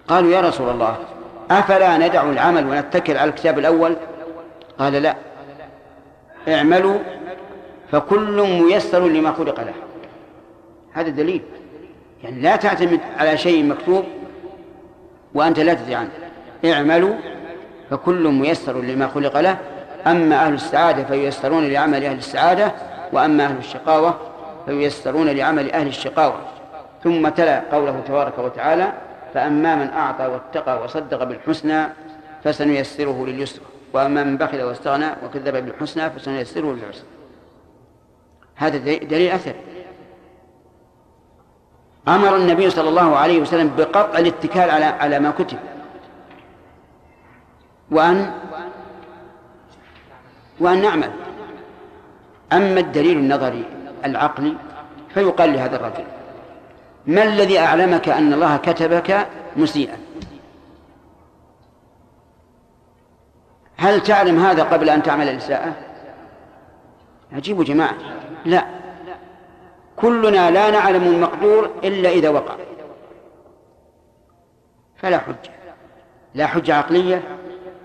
قالوا 0.09 0.31
يا 0.31 0.41
رسول 0.41 0.71
الله 0.71 0.97
أفلا 1.51 1.99
ندع 2.09 2.23
العمل 2.23 2.67
ونتكل 2.67 3.17
على 3.17 3.31
الكتاب 3.31 3.59
الأول؟ 3.59 3.97
قال 4.79 4.93
لا. 4.93 5.17
اعملوا 6.49 6.99
فكل 7.93 8.63
ميسر 8.63 9.09
لما 9.09 9.33
خلق 9.33 9.61
له. 9.61 9.75
هذا 10.93 11.09
دليل. 11.09 11.43
يعني 12.23 12.41
لا 12.41 12.57
تعتمد 12.57 13.01
على 13.19 13.37
شيء 13.37 13.65
مكتوب 13.65 14.05
وأنت 15.35 15.61
لا 15.61 15.75
تدري 15.75 15.95
عنه. 15.95 16.11
اعملوا 16.65 17.15
فكل 17.91 18.29
ميسر 18.29 18.81
لما 18.81 19.07
خلق 19.07 19.41
له. 19.41 19.57
أما 20.07 20.47
أهل 20.47 20.55
السعادة 20.55 21.05
فييسرون 21.05 21.69
لعمل 21.69 22.05
أهل 22.05 22.19
السعادة 22.19 22.73
وأما 23.13 23.45
أهل 23.45 23.57
الشقاوة 23.57 24.15
فييسرون 24.67 25.29
لعمل 25.29 25.73
أهل 25.73 25.87
الشقاوة. 25.87 26.41
ثم 27.05 27.29
تلا 27.29 27.63
قوله 27.73 28.01
تبارك 28.07 28.39
وتعالى 28.39 28.93
فأما 29.35 29.77
من 29.77 29.91
أعطى 29.91 30.27
واتقى 30.27 30.85
وصدق 30.85 31.25
بالحسنى 31.25 31.87
فسنيسره 32.45 33.27
لليسرى 33.27 33.65
وأما 33.93 34.25
من 34.25 34.37
بخل 34.37 34.63
واستغنى 34.63 35.07
وكذب 35.25 35.65
بالحسنى 35.65 36.11
فسنيسره 36.11 36.73
للعسرى. 36.73 37.07
هذا 38.57 38.77
دليل 38.79 39.33
أثر. 39.33 39.55
أمر 42.09 42.37
النبي 42.37 42.71
صلى 42.71 42.89
الله 42.89 43.17
عليه 43.17 43.41
وسلم 43.41 43.71
بقطع 43.79 44.19
الاتكال 44.19 44.71
على 44.71 44.85
على 44.85 45.19
ما 45.19 45.31
كتب 45.31 45.59
وأن 47.91 48.33
وأن 50.63 50.83
نعمل. 50.83 51.11
أما 52.53 52.81
الدليل 52.81 53.19
النظري 53.19 53.65
العقلي 54.05 54.57
فيقال 55.15 55.53
لهذا 55.53 55.77
الرجل 55.77 56.05
ما 57.07 57.23
الذي 57.23 57.59
أعلمك 57.59 58.09
أن 58.09 58.33
الله 58.33 58.57
كتبك 58.57 59.27
مسيئا؟ 59.57 59.97
هل 63.77 64.03
تعلم 64.03 64.45
هذا 64.45 64.63
قبل 64.63 64.91
أن 64.91 65.03
تعمل 65.03 65.29
الإساءة؟ 65.29 65.73
عجيب 67.33 67.65
جماعة. 67.65 67.95
لا. 68.45 68.67
كلنا 69.97 70.51
لا 70.51 70.71
نعلم 70.71 71.03
المقدور 71.03 71.71
إلا 71.85 72.09
إذا 72.09 72.29
وقع. 72.29 72.55
فلا 74.97 75.19
حجة. 75.19 75.51
لا 76.35 76.47
حجة 76.47 76.75
عقلية 76.75 77.23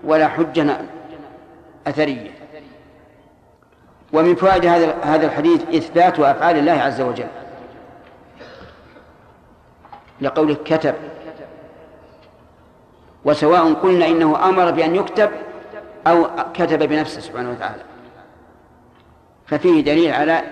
ولا 0.04 0.28
حجة 0.28 0.80
أثرية. 1.86 2.37
ومن 4.12 4.34
فوائد 4.34 4.66
هذا 4.66 4.94
هذا 5.02 5.26
الحديث 5.26 5.62
إثبات 5.68 6.20
أفعال 6.20 6.56
الله 6.56 6.72
عز 6.72 7.00
وجل. 7.00 7.28
لقوله 10.20 10.54
كتب 10.54 10.94
وسواء 13.24 13.72
قلنا 13.72 14.06
إنه 14.06 14.48
أمر 14.48 14.70
بأن 14.70 14.94
يكتب 14.94 15.30
أو 16.06 16.28
كتب 16.54 16.78
بنفسه 16.78 17.20
سبحانه 17.20 17.50
وتعالى. 17.50 17.82
ففيه 19.46 19.84
دليل 19.84 20.14
على 20.14 20.42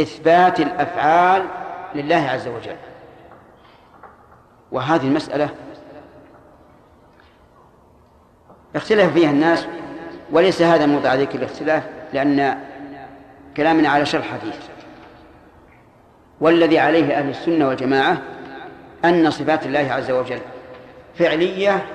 إثبات 0.00 0.60
الأفعال 0.60 1.44
لله 1.94 2.28
عز 2.30 2.48
وجل. 2.48 2.76
وهذه 4.72 5.06
المسألة 5.06 5.48
اختلف 8.76 9.12
فيها 9.12 9.30
الناس 9.30 9.66
وليس 10.32 10.62
هذا 10.62 10.86
موضع 10.86 11.14
ذكر 11.14 11.38
الاختلاف. 11.38 11.97
لأن 12.12 12.58
كلامنا 13.56 13.88
على 13.88 14.06
شرح 14.06 14.32
حديث. 14.32 14.56
والذي 16.40 16.78
عليه 16.78 17.18
أهل 17.18 17.28
السنة 17.28 17.68
والجماعة 17.68 18.18
أن 19.04 19.30
صفات 19.30 19.66
الله 19.66 19.92
عز 19.92 20.10
وجل 20.10 20.40
فعلية 21.18 21.86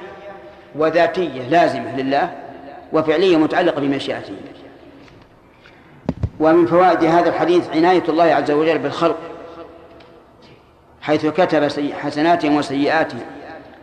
وذاتية 0.76 1.42
لازمة 1.42 1.96
لله 1.98 2.34
وفعلية 2.94 3.38
متعلقة 3.38 3.82
بمشيئته. 3.82 4.36
ومن 6.40 6.66
فوائد 6.66 7.04
هذا 7.04 7.30
الحديث 7.30 7.70
عناية 7.70 8.04
الله 8.10 8.24
عز 8.24 8.52
وجل 8.52 8.78
بالخلق 8.78 9.18
حيث 11.02 11.26
كتب 11.26 11.94
حسناتهم 11.94 12.56
وسيئاتهم 12.56 13.22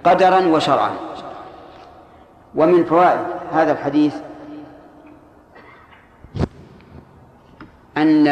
قدرا 0.05 0.41
وشرعا. 0.47 0.91
ومن 2.55 2.85
فوائد 2.85 3.21
هذا 3.53 3.73
الحديث 3.73 4.15
أن 7.97 8.27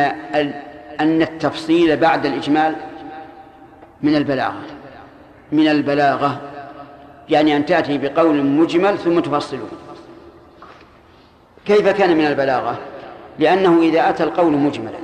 أن 1.01 1.23
التفصيل 1.23 1.97
بعد 1.97 2.27
الإجمال 2.27 2.77
من 4.03 4.16
البلاغة. 4.16 4.62
من 5.53 5.68
البلاغة. 5.68 6.40
يعني 7.29 7.57
أن 7.57 7.66
تأتي 7.66 7.99
بقول 7.99 8.44
مجمل 8.44 8.99
ثم 8.99 9.21
تفصله. 9.21 9.68
كيف 11.66 11.88
كان 11.88 12.16
من 12.16 12.27
البلاغة؟ 12.27 12.79
لأنه 13.38 13.83
إذا 13.83 14.09
أتى 14.09 14.25
القول 14.25 14.53
مجملا 14.53 14.99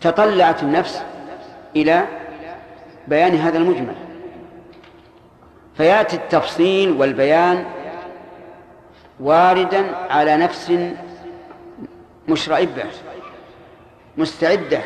تطلعت 0.00 0.62
النفس 0.62 1.02
إلى 1.76 2.04
بيان 3.08 3.34
هذا 3.34 3.58
المجمل. 3.58 3.94
فيأتي 5.76 6.16
التفصيل 6.16 6.92
والبيان 6.92 7.64
واردا 9.20 9.96
على 10.10 10.36
نفس 10.36 10.72
مشرئبة 12.28 12.84
مستعدة 14.16 14.80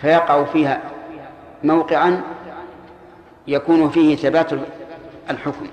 فيقع 0.00 0.44
فيها 0.44 0.82
موقعا 1.64 2.22
يكون 3.46 3.90
فيه 3.90 4.16
ثبات 4.16 4.52
الحكم. 5.30 5.68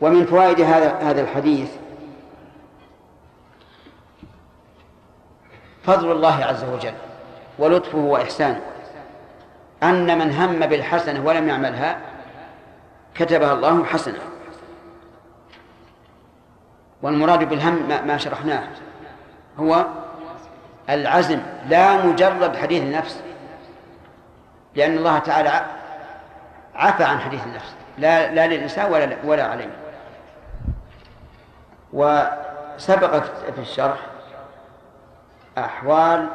ومن 0.00 0.26
فوائد 0.26 0.60
هذا 0.60 0.94
هذا 0.94 1.20
الحديث 1.20 1.70
فضل 5.84 6.12
الله 6.12 6.44
عز 6.44 6.64
وجل 6.64 6.94
ولطفه 7.58 7.98
وإحسانه. 7.98 8.60
أن 9.82 10.18
من 10.18 10.32
هم 10.32 10.66
بالحسنة 10.66 11.26
ولم 11.26 11.48
يعملها 11.48 12.00
كتبها 13.14 13.52
الله 13.52 13.84
حسنة. 13.84 14.18
والمراد 17.02 17.48
بالهم 17.48 17.88
ما 18.06 18.16
شرحناه. 18.18 18.62
هو 19.58 19.86
العزم 20.90 21.40
لا 21.68 22.06
مجرد 22.06 22.56
حديث 22.56 22.82
النفس. 22.82 23.22
لأن 24.74 24.96
الله 24.96 25.18
تعالى 25.18 25.64
عفى 26.74 27.04
عن 27.04 27.18
حديث 27.18 27.46
النفس. 27.46 27.74
لا 27.98 28.34
لا 28.34 28.46
للإنسان 28.46 28.92
ولا 28.92 29.16
ولا 29.24 29.44
عليه. 29.46 29.70
وسبق 31.92 33.24
في 33.54 33.58
الشرح 33.58 33.98
أحوال 35.58 36.28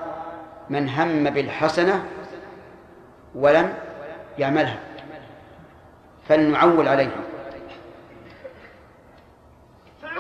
من 0.70 0.90
هم 0.90 1.24
بالحسنة 1.24 2.04
ولم 3.36 3.74
يعملها 4.38 4.78
فلنعول 6.30 6.88
عليها 6.88 7.12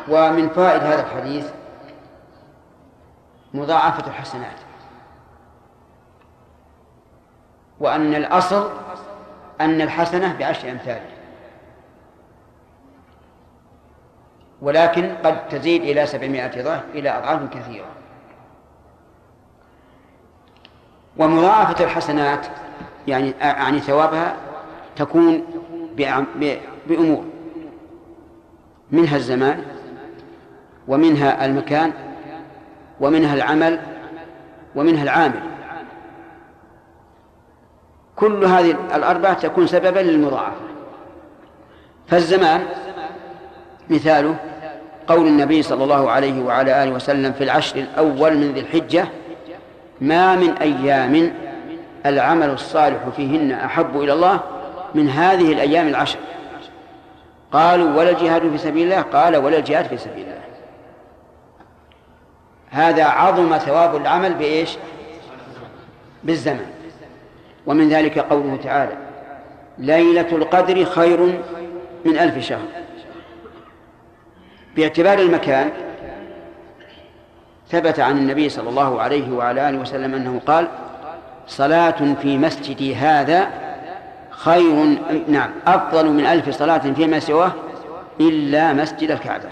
ومن 0.09 0.49
فائد 0.49 0.81
هذا 0.81 1.01
الحديث 1.01 1.49
مضاعفة 3.53 4.07
الحسنات 4.07 4.55
وأن 7.79 8.15
الأصل 8.15 8.69
أن 9.61 9.81
الحسنة 9.81 10.35
بعشر 10.39 10.71
أمثالها 10.71 11.21
ولكن 14.61 15.15
قد 15.23 15.47
تزيد 15.49 15.81
إلى 15.81 16.05
سبعمائة 16.05 16.63
ضعف 16.63 16.83
إلى 16.93 17.09
أضعاف 17.09 17.53
كثيرة. 17.53 17.85
ومضاعفة 21.17 21.83
الحسنات 21.83 22.47
يعني 23.07 23.33
يعني 23.41 23.79
ثوابها 23.79 24.35
تكون 24.95 25.45
بأمور 26.87 27.23
منها 28.91 29.15
الزمان 29.17 29.65
ومنها 30.91 31.45
المكان 31.45 31.93
ومنها 32.99 33.33
العمل 33.33 33.79
ومنها 34.75 35.03
العامل. 35.03 35.39
كل 38.15 38.45
هذه 38.45 38.75
الأربعة 38.95 39.33
تكون 39.33 39.67
سببا 39.67 39.99
للمضاعفة 39.99 40.61
فالزمان 42.07 42.65
مثاله 43.89 44.35
قول 45.07 45.27
النبي 45.27 45.61
صلى 45.61 45.83
الله 45.83 46.11
عليه 46.11 46.43
وعلى 46.43 46.83
آله 46.83 46.91
وسلم 46.91 47.31
في 47.33 47.43
العشر 47.43 47.75
الأول 47.79 48.37
من 48.37 48.51
ذي 48.51 48.59
الحجة 48.59 49.05
ما 50.01 50.35
من 50.35 50.49
أيام 50.49 51.33
العمل 52.05 52.49
الصالح 52.49 53.09
فيهن 53.15 53.51
أحب 53.51 54.01
إلى 54.01 54.13
الله 54.13 54.39
من 54.95 55.09
هذه 55.09 55.53
الأيام 55.53 55.87
العشر 55.87 56.19
قالوا 57.51 57.99
ولا 57.99 58.09
الجهاد 58.09 58.41
في 58.51 58.57
سبيل 58.57 58.83
الله؟ 58.83 59.01
قال 59.01 59.37
ولا 59.37 59.57
الجهاد 59.57 59.85
في 59.85 59.97
سبيل 59.97 60.23
الله 60.23 60.50
هذا 62.71 63.03
عظم 63.03 63.57
ثواب 63.57 63.95
العمل 63.95 64.33
بإيش؟ 64.33 64.77
بالزمن. 66.23 66.65
ومن 67.65 67.89
ذلك 67.89 68.19
قوله 68.19 68.59
تعالى 68.63 68.97
ليلة 69.77 70.27
القدر 70.31 70.85
خير 70.85 71.19
من 72.05 72.17
ألف 72.17 72.45
شهر. 72.45 72.67
باعتبار 74.75 75.19
المكان 75.19 75.69
ثبت 77.69 77.99
عن 77.99 78.17
النبي 78.17 78.49
صلى 78.49 78.69
الله 78.69 79.01
عليه 79.01 79.31
وعلى 79.31 79.69
آله 79.69 79.77
وسلم 79.77 80.15
أنه 80.15 80.41
قال 80.45 80.67
صلاة 81.47 82.15
في 82.21 82.37
مسجدي 82.37 82.95
هذا 82.95 83.47
خير 84.29 84.97
نعم 85.27 85.49
أفضل 85.67 86.09
من 86.09 86.25
ألف 86.25 86.49
صلاة 86.49 86.77
فيما 86.77 87.19
سواه 87.19 87.51
إلا 88.19 88.73
مسجد 88.73 89.11
الكعبة. 89.11 89.49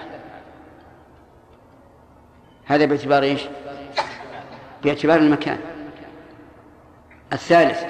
هذا 2.69 2.85
باعتبار 2.85 3.23
إيش؟ 3.23 3.41
باعتبار 4.83 5.19
المكان. 5.19 5.59
الثالث 7.33 7.83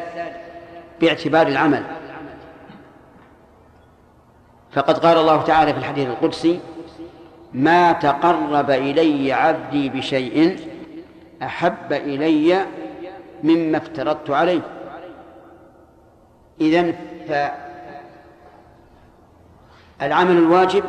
باعتبار 1.02 1.48
العمل. 1.48 1.84
فقد 4.72 4.98
قال 4.98 5.18
الله 5.18 5.42
تعالى 5.42 5.74
في 5.74 5.80
الحديث 5.80 6.08
القدسي 6.08 6.60
ما 7.54 7.92
تقرب 7.92 8.72
إلي 8.72 9.34
عبدي 9.34 9.90
بشيء 9.90 10.60
أحب 11.44 11.94
إلي 11.94 12.66
مما 13.44 13.78
افترضت 13.78 14.30
عليه. 14.30 14.62
إذن 16.62 16.96
فالعمل 20.00 20.38
الواجب 20.38 20.84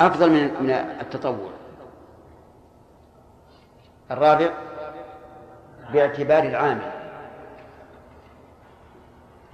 أفضل 0.00 0.30
من 0.30 0.70
التطوع. 1.00 1.50
الرابع 4.12 4.48
باعتبار 5.92 6.42
العامل. 6.42 6.90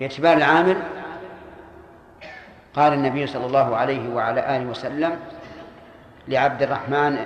باعتبار 0.01 0.37
العامل 0.37 0.77
قال 2.75 2.93
النبي 2.93 3.27
صلى 3.27 3.47
الله 3.47 3.77
عليه 3.77 4.15
وعلى 4.15 4.57
آله 4.57 4.67
وسلم 4.67 5.19
لعبد 6.29 6.63
الرحمن 6.63 7.25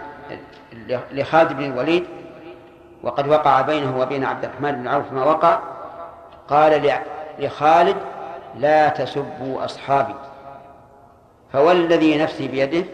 لخالد 1.12 1.52
بن 1.52 1.64
الوليد 1.64 2.04
وقد 3.02 3.28
وقع 3.28 3.60
بينه 3.60 3.98
وبين 3.98 4.24
عبد 4.24 4.44
الرحمن 4.44 4.72
بن 4.72 4.88
عوف 4.88 5.12
ما 5.12 5.24
وقع 5.24 5.58
قال 6.48 6.92
لخالد 7.38 7.96
لا 8.56 8.88
تسبوا 8.88 9.64
أصحابي 9.64 10.14
فوالذي 11.52 12.18
نفسي 12.18 12.48
بيده 12.48 12.84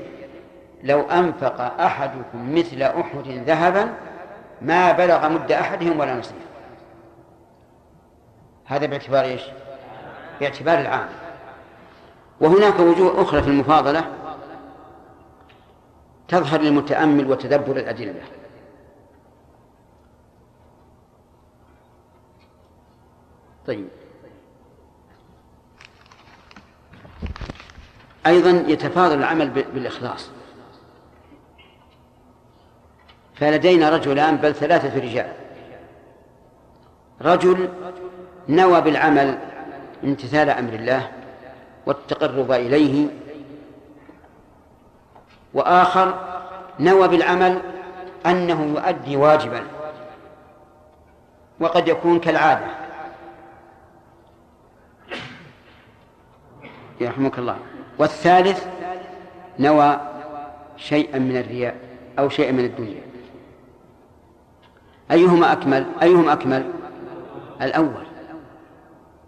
لو 0.82 1.00
أنفق 1.00 1.80
أحدكم 1.80 2.54
مثل 2.54 2.82
أحد 2.82 3.28
ذهبا 3.28 3.88
ما 4.62 4.92
بلغ 4.92 5.28
مد 5.28 5.52
أحدهم 5.52 6.00
ولا 6.00 6.14
نصيف 6.14 6.48
هذا 8.64 8.86
باعتبار 8.86 9.24
إيش؟ 9.24 9.42
باعتبار 10.40 10.78
العام. 10.78 11.08
وهناك 12.40 12.80
وجوه 12.80 13.22
أخرى 13.22 13.42
في 13.42 13.48
المفاضلة 13.48 14.04
تظهر 16.28 16.60
للمتأمل 16.60 17.30
وتدبر 17.30 17.76
الأدلة. 17.76 18.22
طيب. 23.66 23.88
أيضا 28.26 28.50
يتفاضل 28.50 29.18
العمل 29.18 29.50
بالإخلاص. 29.50 30.30
فلدينا 33.40 33.90
رجلان 33.90 34.36
بل 34.36 34.54
ثلاثة 34.54 35.00
رجال. 35.00 35.32
رجل 37.22 37.68
نوى 38.48 38.80
بالعمل 38.80 39.38
امتثال 40.04 40.50
أمر 40.50 40.72
الله 40.72 41.10
والتقرب 41.86 42.52
إليه 42.52 43.06
وآخر 45.54 46.14
نوى 46.80 47.08
بالعمل 47.08 47.62
أنه 48.26 48.62
يؤدي 48.64 49.16
واجبا 49.16 49.62
وقد 51.60 51.88
يكون 51.88 52.20
كالعادة. 52.20 52.66
يرحمك 57.00 57.38
الله. 57.38 57.56
والثالث 57.98 58.66
نوى 59.58 60.00
شيئا 60.76 61.18
من 61.18 61.36
الرياء 61.36 61.76
أو 62.18 62.28
شيئا 62.28 62.52
من 62.52 62.64
الدنيا. 62.64 63.07
أيهما 65.10 65.52
أكمل؟ 65.52 65.86
أيهم 66.02 66.28
أكمل؟ 66.28 66.70
الأول 67.62 68.06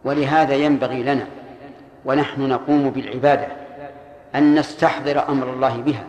ولهذا 0.04 0.54
ينبغي 0.54 1.02
لنا 1.02 1.26
ونحن 2.04 2.48
نقوم 2.48 2.90
بالعبادة 2.90 3.46
أن 4.34 4.54
نستحضر 4.54 5.28
أمر 5.28 5.52
الله 5.52 5.76
بها 5.76 6.04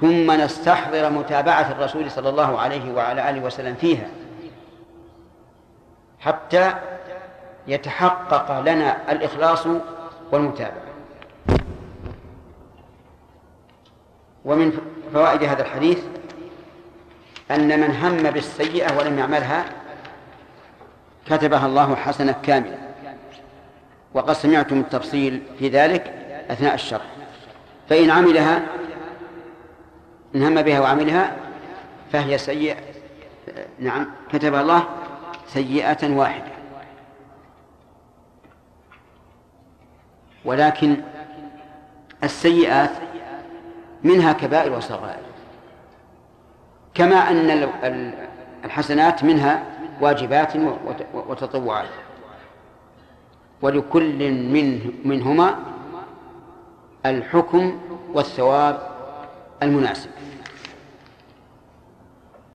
ثم 0.00 0.30
نستحضر 0.30 1.10
متابعة 1.10 1.72
الرسول 1.72 2.10
صلى 2.10 2.28
الله 2.28 2.58
عليه 2.58 2.94
وعلى 2.94 3.30
آله 3.30 3.44
وسلم 3.44 3.74
فيها 3.74 4.08
حتى 6.20 6.74
يتحقق 7.66 8.60
لنا 8.60 9.12
الإخلاص 9.12 9.66
والمتابعة. 10.32 10.88
ومن 14.44 14.78
فوائد 15.12 15.44
هذا 15.44 15.62
الحديث 15.62 16.04
أن 17.50 17.80
من 17.80 17.96
هم 17.96 18.30
بالسيئة 18.30 18.98
ولم 18.98 19.18
يعملها 19.18 19.64
كتبها 21.26 21.66
الله 21.66 21.96
حسنة 21.96 22.32
كاملة. 22.42 22.78
وقد 24.14 24.32
سمعتم 24.32 24.80
التفصيل 24.80 25.42
في 25.58 25.68
ذلك 25.68 26.06
أثناء 26.50 26.74
الشرح. 26.74 27.06
فإن 27.88 28.10
عملها 28.10 28.62
إن 30.34 30.42
هم 30.42 30.62
بها 30.62 30.80
وعملها 30.80 31.36
فهي 32.12 32.38
سيئة. 32.38 32.76
نعم 33.78 34.06
كتبها 34.32 34.60
الله 34.60 34.88
سيئة 35.46 36.16
واحدة. 36.16 36.52
ولكن 40.44 40.96
السيئات 42.24 42.90
منها 44.04 44.32
كبائر 44.32 44.72
وصغائر. 44.72 45.27
كما 46.98 47.30
أن 47.30 47.68
الحسنات 48.64 49.24
منها 49.24 49.62
واجبات 50.00 50.52
وتطوعات. 51.14 51.88
ولكل 53.62 54.32
من 54.32 54.80
منهما 55.04 55.58
الحكم 57.06 57.78
والثواب 58.14 58.78
المناسب. 59.62 60.10